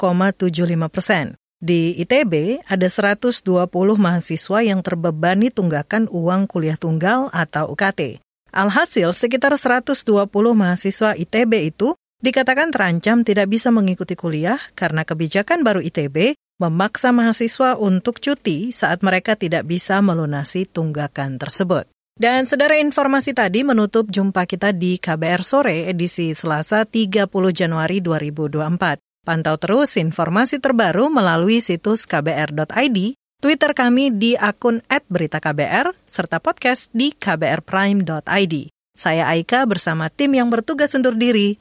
persen. 0.88 1.34
Di 1.56 1.98
ITB 1.98 2.62
ada 2.68 2.86
120 2.86 3.42
mahasiswa 3.98 4.58
yang 4.62 4.80
terbebani 4.86 5.50
tunggakan 5.50 6.06
uang 6.08 6.46
kuliah 6.46 6.78
tunggal 6.78 7.32
atau 7.34 7.74
UKT. 7.74 8.22
Alhasil, 8.54 9.12
sekitar 9.12 9.52
120 9.58 10.06
mahasiswa 10.54 11.18
ITB 11.18 11.74
itu 11.74 11.98
dikatakan 12.26 12.74
terancam 12.74 13.22
tidak 13.22 13.46
bisa 13.46 13.70
mengikuti 13.70 14.18
kuliah 14.18 14.58
karena 14.74 15.06
kebijakan 15.06 15.62
baru 15.62 15.78
ITB 15.78 16.34
memaksa 16.58 17.14
mahasiswa 17.14 17.78
untuk 17.78 18.18
cuti 18.18 18.74
saat 18.74 19.06
mereka 19.06 19.38
tidak 19.38 19.68
bisa 19.68 20.02
melunasi 20.02 20.66
tunggakan 20.66 21.38
tersebut. 21.38 21.86
Dan 22.16 22.48
saudara 22.48 22.80
informasi 22.80 23.36
tadi 23.36 23.60
menutup 23.60 24.08
jumpa 24.08 24.48
kita 24.48 24.72
di 24.72 24.96
KBR 24.96 25.44
Sore 25.44 25.84
edisi 25.92 26.32
Selasa 26.32 26.88
30 26.88 27.28
Januari 27.52 28.00
2024. 28.00 29.04
Pantau 29.20 29.56
terus 29.60 30.00
informasi 30.00 30.56
terbaru 30.56 31.12
melalui 31.12 31.60
situs 31.60 32.08
kbr.id, 32.08 32.98
Twitter 33.36 33.70
kami 33.76 34.16
di 34.16 34.32
akun 34.32 34.80
@beritaKBR, 34.88 35.92
serta 36.08 36.40
podcast 36.40 36.88
di 36.96 37.12
kbrprime.id. 37.12 38.54
Saya 38.96 39.28
Aika 39.28 39.68
bersama 39.68 40.08
tim 40.08 40.32
yang 40.32 40.48
bertugas 40.48 40.96
undur 40.96 41.12
diri. 41.12 41.60